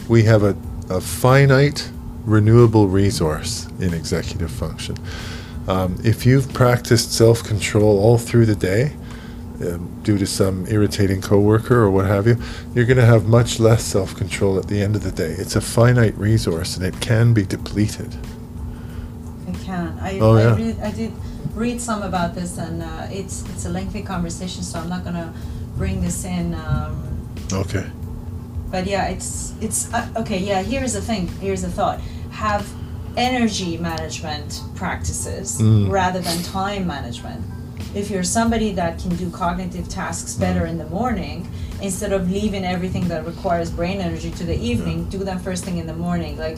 [0.09, 0.57] We have a,
[0.93, 1.89] a finite
[2.25, 4.95] renewable resource in executive function.
[5.67, 8.93] Um, if you've practiced self control all through the day,
[9.61, 12.37] um, due to some irritating coworker or what have you,
[12.73, 15.31] you're going to have much less self control at the end of the day.
[15.31, 18.13] It's a finite resource and it can be depleted.
[19.47, 19.97] It can.
[20.01, 20.55] I, Oh, I, yeah.
[20.55, 21.13] read, I did
[21.55, 25.33] read some about this, and uh, it's it's a lengthy conversation, so I'm not gonna
[25.77, 26.53] bring this in.
[26.55, 27.09] Um,
[27.51, 27.85] Okay.
[28.73, 30.39] But yeah, it's it's uh, okay.
[30.39, 31.27] Yeah, here's the thing.
[31.39, 31.99] Here's the thought.
[32.31, 32.65] Have
[33.15, 35.91] energy management practices Mm.
[35.91, 37.41] rather than time management.
[37.93, 41.47] If you're somebody that can do cognitive tasks better in the morning,
[41.87, 45.77] instead of leaving everything that requires brain energy to the evening, do them first thing
[45.77, 46.33] in the morning.
[46.45, 46.57] Like,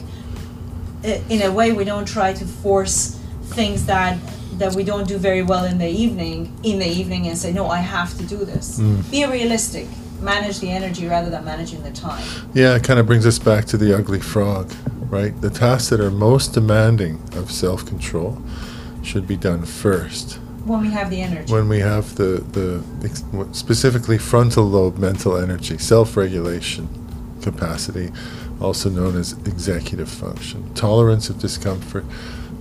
[1.28, 3.18] in a way, we don't try to force
[3.58, 4.16] things that
[4.58, 7.64] that we don't do very well in the evening in the evening and say no
[7.68, 9.10] i have to do this Mm.
[9.10, 9.86] be realistic
[10.20, 13.64] manage the energy rather than managing the time Yeah, it kind of brings us back
[13.66, 14.72] to the ugly frog,
[15.10, 15.38] right?
[15.40, 18.42] The tasks that are most demanding of self control
[19.02, 20.38] should be done first.
[20.64, 22.82] when we have the energy When we have the, the
[23.52, 26.88] specifically frontal lobe mental energy, self regulation
[27.42, 28.10] capacity,
[28.60, 32.04] also known as executive function, tolerance of discomfort,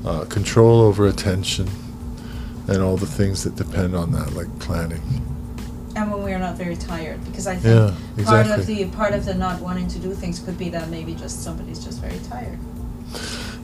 [0.05, 1.67] uh, control over attention,
[2.67, 5.01] and all the things that depend on that, like planning.
[5.95, 9.25] And when we're not very tired because i think Yeah, part of the part of
[9.25, 12.59] the not wanting to do things could be that maybe just somebody's just very tired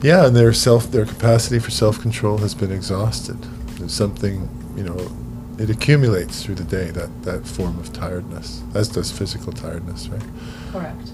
[0.03, 3.37] Yeah, and their self, their capacity for self-control has been exhausted.
[3.77, 4.97] There's something, you know,
[5.59, 10.23] it accumulates through the day that that form of tiredness, as does physical tiredness, right?
[10.71, 11.07] correct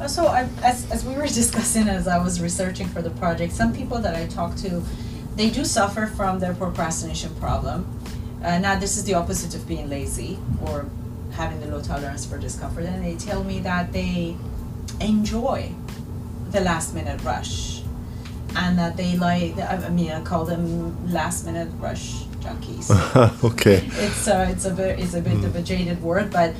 [0.00, 3.52] uh, Also, I, as, as we were discussing as I was researching for the project,
[3.52, 4.82] some people that I talked to,
[5.36, 7.86] they do suffer from their procrastination problem.
[8.44, 10.86] Uh, now, this is the opposite of being lazy or
[11.32, 14.36] having the low tolerance for discomfort, and they tell me that they
[15.00, 15.72] enjoy
[16.50, 17.82] the last minute rush
[18.56, 22.90] and that they like, I mean, I call them last minute rush junkies.
[23.44, 23.88] okay.
[23.92, 26.54] it's uh, it's a bit it's a bit of a jaded word, but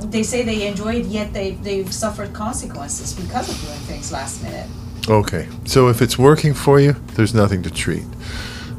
[0.00, 4.42] they say they enjoy it, yet they they've suffered consequences because of doing things last
[4.42, 4.68] minute.
[5.08, 5.46] Okay.
[5.64, 8.04] So if it's working for you, there's nothing to treat.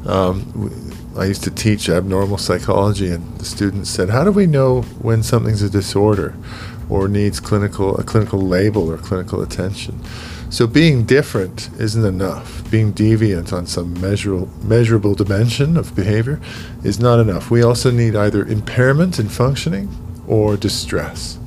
[0.06, 0.70] Um,
[1.16, 5.22] I used to teach abnormal psychology, and the students said, "How do we know when
[5.22, 6.34] something's a disorder,
[6.88, 10.00] or needs clinical a clinical label or clinical attention?"
[10.50, 12.62] So being different isn't enough.
[12.70, 16.40] Being deviant on some measurable measurable dimension of behavior
[16.84, 17.50] is not enough.
[17.50, 19.88] We also need either impairment in functioning
[20.26, 21.38] or distress.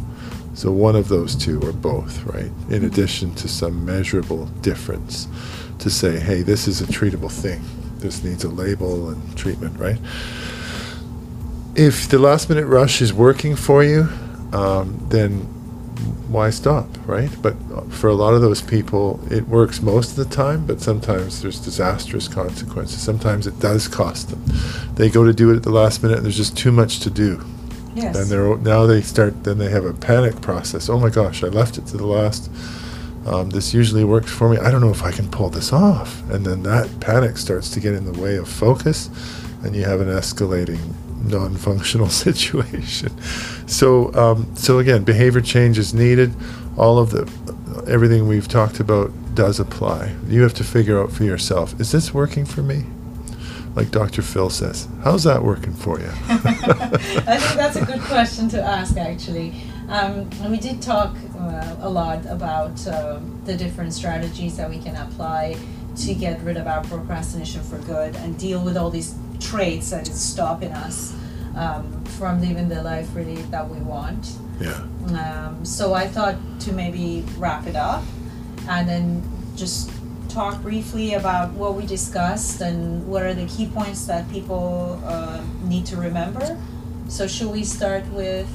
[0.62, 2.52] So one of those two or both, right?
[2.70, 5.28] In addition to some measurable difference
[5.80, 7.64] to say, hey, this is a treatable thing.
[7.98, 9.98] This needs a label and treatment, right?
[11.74, 14.08] If the last minute rush is working for you,
[14.54, 15.40] um, then
[16.30, 17.36] why stop, right?
[17.42, 17.56] But
[17.90, 21.60] for a lot of those people, it works most of the time, but sometimes there's
[21.60, 23.02] disastrous consequences.
[23.02, 24.44] Sometimes it does cost them.
[24.94, 27.10] They go to do it at the last minute, and there's just too much to
[27.10, 27.44] do.
[27.94, 28.18] Yes.
[28.18, 29.44] And they're now they start.
[29.44, 30.90] Then they have a panic process.
[30.90, 32.50] Oh my gosh, I left it to the last.
[33.26, 34.58] Um, this usually works for me.
[34.58, 36.28] I don't know if I can pull this off.
[36.32, 39.10] And then that panic starts to get in the way of focus,
[39.64, 40.80] and you have an escalating
[41.24, 43.12] non-functional situation.
[43.68, 46.34] So, um, so again, behavior change is needed.
[46.78, 47.32] All of the
[47.88, 50.16] everything we've talked about does apply.
[50.28, 52.86] You have to figure out for yourself: is this working for me?
[53.76, 54.22] Like Dr.
[54.22, 56.10] Phil says, how's that working for you?
[56.28, 59.54] I think that's a good question to ask, actually.
[59.88, 64.96] Um, we did talk uh, a lot about um the different strategies that we can
[64.96, 65.58] apply
[65.98, 70.08] to get rid of our procrastination for good and deal with all these traits that
[70.08, 71.14] is stopping us
[71.56, 74.34] um, from living the life really that we want.
[74.60, 74.86] Yeah.
[75.18, 78.04] Um, so I thought to maybe wrap it up
[78.70, 79.24] and then
[79.56, 79.90] just
[80.32, 85.42] talk briefly about what we discussed and what are the key points that people uh,
[85.64, 86.58] need to remember.
[87.08, 88.48] So should we start with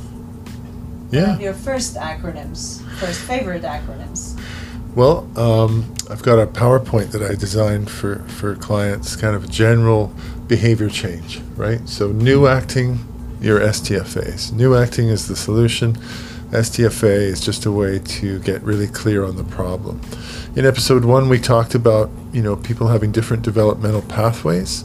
[1.10, 1.38] Yeah.
[1.38, 4.38] your first acronyms, first favorite acronyms?
[4.94, 10.10] Well, um, I've got a PowerPoint that I designed for, for clients, kind of general
[10.48, 11.86] behavior change, right?
[11.86, 13.00] So, new acting,
[13.40, 14.52] your STFAs.
[14.52, 15.98] New acting is the solution.
[16.50, 20.00] STFA is just a way to get really clear on the problem.
[20.54, 24.84] In episode one, we talked about you know people having different developmental pathways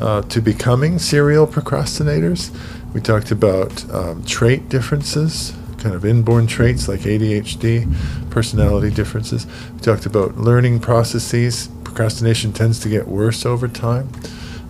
[0.00, 2.54] uh, to becoming serial procrastinators.
[2.92, 9.46] We talked about um, trait differences, kind of inborn traits like ADHD, personality differences.
[9.72, 11.68] We talked about learning processes.
[11.84, 14.10] Procrastination tends to get worse over time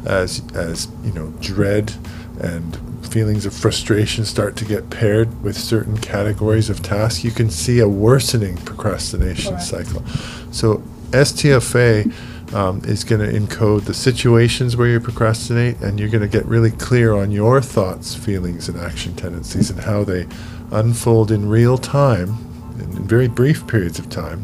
[0.07, 1.93] as as you know dread
[2.41, 7.25] and feelings of frustration start to get paired with certain categories of tasks.
[7.25, 9.67] You can see a worsening procrastination Correct.
[9.67, 10.07] cycle.
[10.53, 10.79] So
[11.11, 12.13] STFA
[12.55, 16.45] um, is going to encode the situations where you procrastinate, and you're going to get
[16.47, 20.27] really clear on your thoughts, feelings, and action tendencies and how they
[20.73, 22.37] unfold in real time,
[22.75, 24.41] in, in very brief periods of time,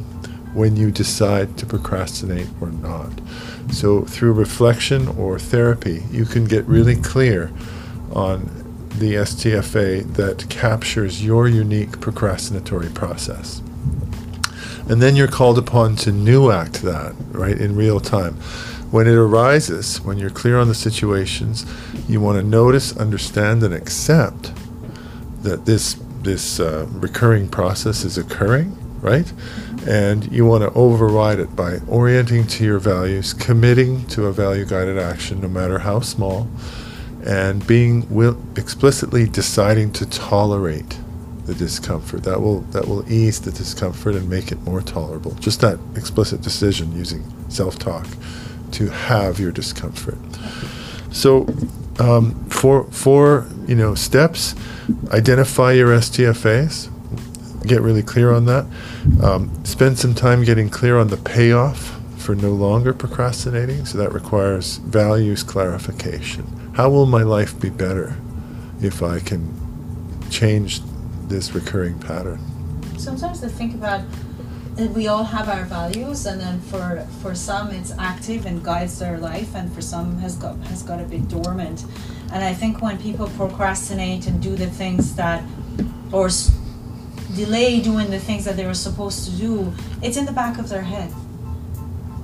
[0.55, 3.13] when you decide to procrastinate or not.
[3.73, 7.53] So, through reflection or therapy, you can get really clear
[8.13, 8.65] on
[8.99, 13.61] the STFA that captures your unique procrastinatory process.
[14.89, 18.35] And then you're called upon to new act that, right, in real time.
[18.91, 21.67] When it arises, when you're clear on the situations,
[22.09, 24.53] you want to notice, understand, and accept
[25.43, 29.33] that this this uh, recurring process is occurring, right?
[29.87, 34.65] And you want to override it by orienting to your values, committing to a value
[34.65, 36.49] guided action, no matter how small,
[37.27, 40.99] and being will, explicitly deciding to tolerate
[41.45, 42.23] the discomfort.
[42.25, 45.33] That will that will ease the discomfort and make it more tolerable.
[45.35, 48.07] Just that explicit decision using self-talk
[48.73, 50.19] to have your discomfort.
[51.11, 51.47] So,
[51.99, 54.55] um, for for you know steps,
[55.13, 56.93] identify your STFAs.
[57.67, 58.67] Get really clear on that.
[59.23, 63.85] Um, spend some time getting clear on the payoff for no longer procrastinating.
[63.87, 66.45] So that requires values clarification.
[66.77, 68.15] How will my life be better
[68.83, 69.43] if I can
[70.31, 70.81] change
[71.27, 72.39] this recurring pattern?
[72.99, 74.03] Sometimes I think about
[74.75, 78.99] that we all have our values and then for for some it's active and guides
[78.99, 81.87] their life and for some has got has got a bit dormant
[82.31, 85.43] and i think when people procrastinate and do the things that
[86.13, 86.53] or s-
[87.35, 89.73] delay doing the things that they were supposed to do
[90.03, 91.11] it's in the back of their head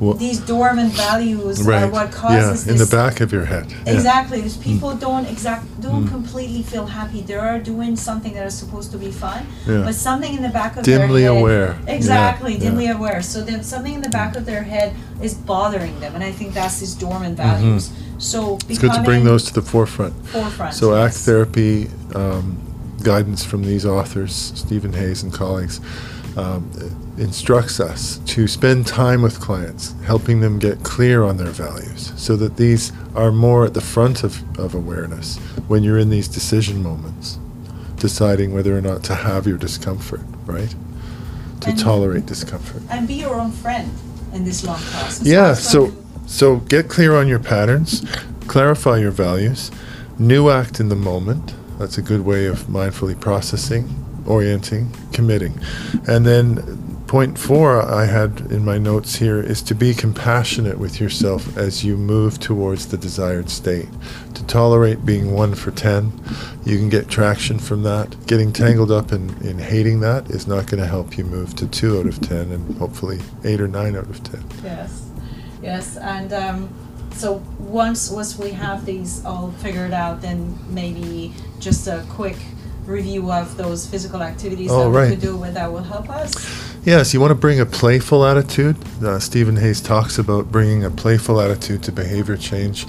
[0.03, 3.66] Well, these dormant values are what causes yeah, in the back of your head.
[3.70, 3.92] Yeah.
[3.94, 4.40] Exactly.
[4.40, 6.11] These people don't exact don't Mm.
[6.16, 7.20] completely feel happy.
[7.30, 9.82] They are doing something that is supposed to be fun, Yeah.
[9.86, 11.09] but something in the back of Dimly their head.
[11.09, 11.70] Dimly aware.
[11.86, 12.96] Exactly, Yeah, dimly yeah.
[12.98, 13.20] aware.
[13.22, 14.88] So then something in the back of their head
[15.26, 17.50] is bothering them, and I think that's these dormant Mm-hmm.
[17.62, 17.90] values.
[18.18, 20.14] So It's good to bring those to the forefront.
[20.34, 20.74] forefront.
[20.74, 22.57] So, ACT therapy um,
[23.03, 25.80] guidance from these authors, Stephen Hayes and colleagues,
[26.36, 26.62] um,
[27.18, 32.36] instructs us to spend time with clients, helping them get clear on their values so
[32.36, 35.36] that these are more at the front of, of awareness
[35.68, 37.38] when you're in these decision moments,
[37.96, 40.74] deciding whether or not to have your discomfort, right?
[41.60, 42.82] To And- tolerate discomfort.
[42.90, 43.90] and be your own friend
[44.32, 45.22] in this long process.
[45.26, 45.92] Yeah, so
[46.26, 48.02] so get clear on your patterns,
[48.46, 49.70] clarify your values,
[50.18, 51.52] new act in the moment.
[51.78, 53.88] That's a good way of mindfully processing,
[54.26, 55.60] orienting, committing.
[56.06, 56.56] And then
[57.12, 61.84] point 4 I had in my notes here is to be compassionate with yourself as
[61.84, 63.90] you move towards the desired state.
[64.32, 66.10] To tolerate being 1 for 10,
[66.64, 68.16] you can get traction from that.
[68.26, 71.66] Getting tangled up in, in hating that is not going to help you move to
[71.66, 74.42] 2 out of 10 and hopefully 8 or 9 out of 10.
[74.64, 75.10] Yes,
[75.62, 76.70] yes, and um,
[77.12, 82.38] so once once we have these all figured out, then maybe just a quick
[82.87, 85.11] review of those physical activities Oh, that we right.
[85.11, 86.35] could do with that will help us.
[86.85, 88.76] Yes, you want to bring a playful attitude.
[89.03, 92.87] Uh, Stephen Hayes talks about bringing a playful attitude to behavior change.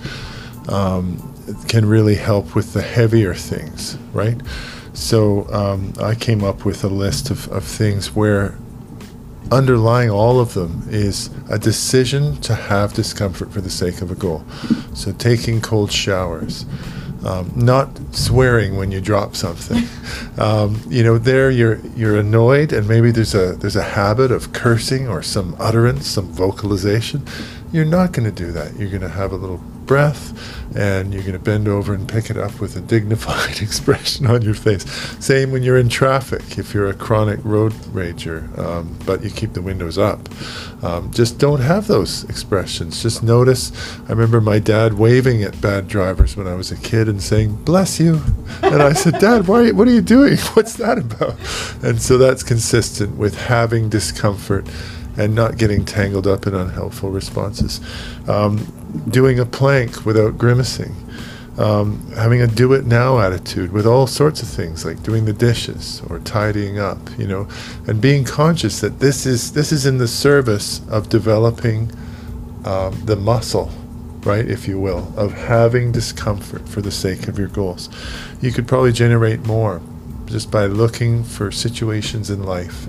[0.68, 1.30] Um,
[1.68, 4.40] can really help with the heavier things, right?
[4.94, 8.56] So um, I came up with a list of, of things where
[9.52, 14.16] underlying all of them is a decision to have discomfort for the sake of a
[14.16, 14.44] goal.
[14.94, 16.66] So taking cold showers,
[17.26, 19.84] um, not swearing when you drop something.
[20.36, 24.52] Um, you know, there you're you're annoyed, and maybe there's a there's a habit of
[24.52, 27.24] cursing or some utterance, some vocalization.
[27.72, 28.76] You're not going to do that.
[28.76, 30.32] You're going to have a little breath,
[30.76, 34.42] and you're going to bend over and pick it up with a dignified expression on
[34.42, 34.84] your face.
[35.24, 36.58] Same when you're in traffic.
[36.58, 40.30] If you're a chronic road rager, um, but you keep the windows up,
[40.84, 43.02] um, just don't have those expressions.
[43.02, 43.72] Just notice.
[44.08, 47.64] I remember my dad waving at bad drivers when I was a kid and saying
[47.64, 48.22] "bless you,"
[48.62, 49.72] and I said, "Dad, why?
[49.72, 50.38] What are you doing?
[50.54, 51.36] What's that about?"
[51.84, 54.68] And so that's consistent with having discomfort
[55.18, 57.80] and not getting tangled up in unhelpful responses.
[58.28, 58.66] Um,
[59.10, 60.96] doing a plank without grimacing.
[61.58, 65.34] Um, having a do it now attitude with all sorts of things like doing the
[65.34, 67.48] dishes or tidying up, you know,
[67.86, 71.92] and being conscious that this is this is in the service of developing
[72.66, 73.72] um, the muscle,
[74.24, 77.88] right, if you will, of having discomfort for the sake of your goals.
[78.42, 79.80] You could probably generate more
[80.26, 82.88] just by looking for situations in life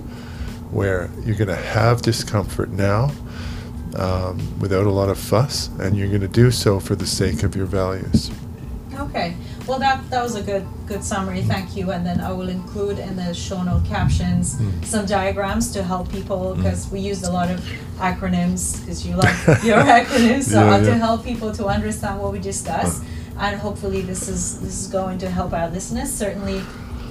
[0.75, 3.11] where you're going to have discomfort now
[3.95, 7.43] um, without a lot of fuss, and you're going to do so for the sake
[7.43, 8.29] of your values.
[9.05, 9.35] Okay,
[9.67, 11.41] well that that was a good good summary.
[11.41, 11.91] Thank you.
[11.91, 14.85] And then I will include in the show note captions Mm.
[14.85, 16.57] some diagrams to help people Mm.
[16.57, 17.59] because we used a lot of
[17.99, 19.35] acronyms because you like
[19.69, 23.03] your acronyms, so Yeah, uh, to help people to understand what we discussed.
[23.37, 26.09] And hopefully this is this is going to help our listeners.
[26.23, 26.61] Certainly,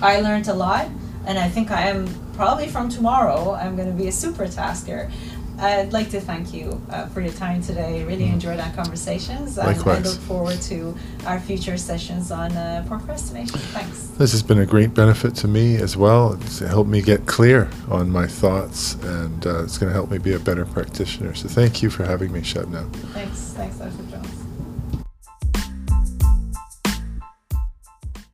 [0.01, 0.87] I learned a lot,
[1.27, 2.01] and I think I am
[2.35, 3.55] probably from tomorrow.
[3.55, 5.11] I'm going to be a super tasker.
[5.59, 8.03] I'd like to thank you uh, for your time today.
[8.05, 9.57] Really enjoyed our conversations.
[9.57, 13.59] And I look forward to our future sessions on uh, procrastination.
[13.59, 14.09] Thanks.
[14.19, 16.33] This has been a great benefit to me as well.
[16.35, 20.19] It's helped me get clear on my thoughts, and uh, it's going to help me
[20.19, 21.35] be a better practitioner.
[21.35, 22.93] So thank you for having me, Shabnam.
[23.13, 23.53] Thanks.
[23.53, 24.03] Thanks, Dr.